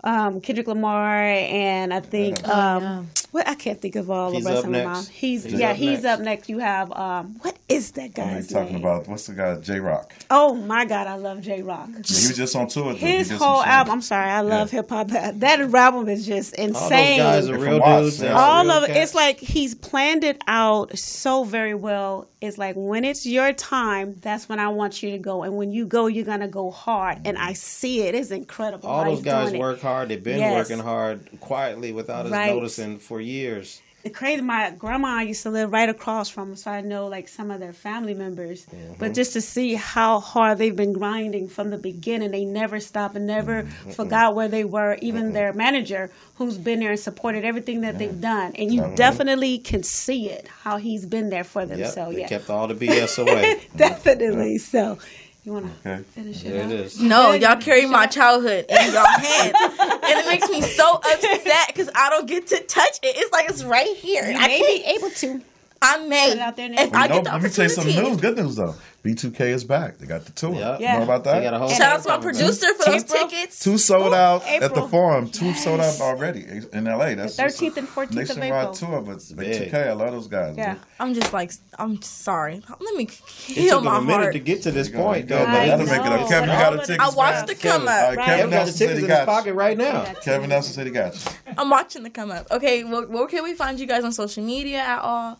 [0.03, 4.51] um, Kendrick Lamar and I think um, what I can't think of all He's the
[4.51, 4.93] rest up of them.
[4.93, 5.09] next.
[5.09, 6.05] He's, He's yeah, up he's next.
[6.07, 6.49] up next.
[6.49, 8.83] You have um, what is that I'm guy's talking name?
[8.85, 9.57] about what's the guy?
[9.61, 10.13] Jay Rock.
[10.31, 11.89] Oh my God, I love Jay Rock.
[11.89, 12.93] Yeah, he was just on tour.
[12.95, 13.93] He His whole album.
[13.95, 14.81] I'm sorry, I love Yeah.
[14.81, 15.09] hip hop.
[15.09, 16.75] That, that album is just insane.
[16.75, 17.19] All insane.
[17.19, 18.23] those guys are real from Watts, dudes.
[18.23, 18.33] yeah.
[18.41, 18.99] All real of it cats.
[19.01, 24.17] it's like he's planned it out so very well it's like when it's your time
[24.23, 27.19] that's when i want you to go and when you go you're gonna go hard
[27.27, 29.65] and i see it it's incredible All those guys doing it.
[29.65, 30.09] work hard.
[30.09, 30.57] They've been Yes.
[30.71, 32.55] working hard quietly without us Right.
[32.55, 33.81] noticing for years.
[34.03, 34.41] the crazy.
[34.41, 37.75] My grandma used to live right across from so i know like some of their
[37.75, 38.65] family members.
[38.65, 38.95] Mm-hmm.
[38.99, 43.15] but just to see how hard they've been grinding from the beginning they never stopped
[43.17, 43.91] and never Mm-hmm.
[43.91, 48.19] forgot where they were even their manager who's been there and supported everything that they've
[48.23, 48.53] done.
[48.57, 51.79] And you definitely can see it how he's been there for them.
[51.81, 52.29] Yep, so they yeah.
[52.29, 53.61] kept all the BS away.
[53.77, 54.57] definitely.
[54.57, 54.97] So
[55.45, 56.03] you want to Okay.
[56.03, 56.71] finish it there out?
[56.71, 57.01] it is.
[57.01, 61.89] No, y'all carry my childhood in your hand, and it makes me so upset because
[61.95, 63.17] I don't get to touch it.
[63.17, 64.29] It's like it's right here.
[64.31, 64.85] you I may can't.
[64.85, 65.43] be able to
[65.83, 66.29] I may.
[66.29, 66.83] Put it out there now.
[66.83, 68.11] if I You know, get the let me tell you some opportunity.
[68.11, 68.21] news.
[68.21, 68.75] Good news though.
[69.03, 69.97] B2K is back.
[69.97, 70.53] They got the tour.
[70.55, 70.77] Yeah.
[70.79, 71.43] You know about that?
[71.43, 72.37] Got a whole Shout out to my coming back.
[72.37, 73.29] producer for those April?
[73.29, 73.59] tickets.
[73.61, 74.89] Two sold out at the April.
[74.89, 75.31] forum.
[75.31, 77.15] Two sold out already in LA.
[77.15, 78.73] That's The 13th and 14th of nationwide April.
[78.75, 79.71] tour, but big.
[79.73, 80.55] B2K, I love those guys.
[80.59, 82.61] yeah I'm just like, I'm sorry.
[82.79, 83.11] Let me It
[83.47, 84.33] heal took my him a minute heart.
[84.35, 85.47] to get to this You gotta- point, though.
[85.47, 86.29] gotta- I you gotta make it up.
[86.29, 87.05] Kevin, you got all the of tickets.
[87.11, 88.17] I watched the come All right, up.
[88.19, 88.27] Right.
[88.27, 89.27] Kevin Kevin got the Nelson said tickets he in his got you.
[89.39, 90.05] pocket right now.
[90.23, 91.55] Kevin Nelson said he got you.
[91.57, 92.51] I'm watching the come up.
[92.51, 95.39] Okay, where can we find you guys on social media at all?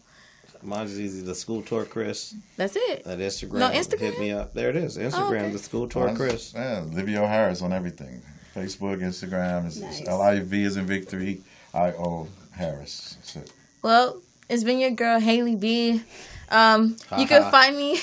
[0.63, 1.23] Mine's easy.
[1.23, 2.35] The school tour, Chris.
[2.57, 3.07] That's it.
[3.07, 3.53] At Instagram.
[3.55, 3.99] No, Instagram?
[4.01, 4.53] Hit me up.
[4.55, 4.99] There it is.
[4.99, 5.43] Instagram.
[5.43, 5.51] okay.
[5.51, 6.53] The school tour, Chris.
[6.55, 8.23] Yeah, Livio Harris on everything.
[8.55, 9.67] Facebook, Instagram.
[9.67, 10.07] It's Nice.
[10.07, 11.41] L I V is in victory.
[11.73, 13.17] I O Harris.
[13.21, 13.53] That's it.
[13.83, 16.03] Well, it's been your girl Haley B.
[16.51, 17.99] Um, you Ha can find me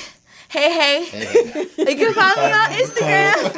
[0.50, 1.68] Hey Hey.
[1.78, 3.54] you can follow me on Instagram.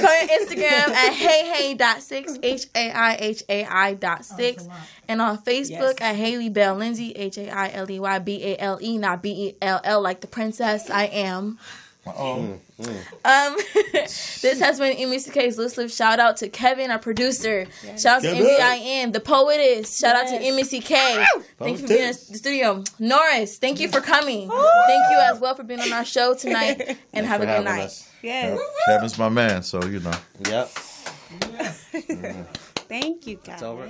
[0.00, 4.66] Go on Instagram at heyhay.six, H A I H A I dot oh, six.
[5.06, 8.56] And on Facebook at Haley Bell Lindsay, H A I L E Y B A
[8.58, 11.58] L E, not B E L L like the princess I am.
[12.06, 12.58] Oh.
[12.80, 12.96] Mm, mm.
[13.24, 13.56] Um,
[13.92, 15.96] this has been MECK's Loose lips.
[15.96, 17.66] Shout out to Kevin, our producer.
[17.84, 18.02] Yes.
[18.02, 19.98] Shout out to MBIM, the poetess.
[19.98, 20.32] Shout yes.
[20.32, 20.88] out to MECK.
[21.58, 22.84] thank you for being in the studio.
[22.98, 24.48] Norris, thank you for coming.
[24.48, 26.98] Thank you as well for being on our show tonight.
[27.14, 27.84] And Thanks have a good night.
[27.84, 28.08] Us.
[28.22, 28.58] Yes.
[28.86, 30.12] Kevin's my man, so you know.
[30.48, 30.68] Yep.
[32.88, 33.54] Thank you, guys.
[33.54, 33.86] It's over.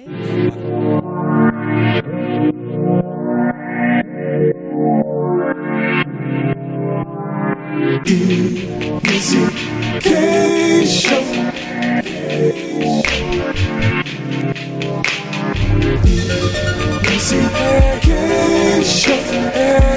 [8.06, 9.50] Education.
[18.84, 19.93] Education.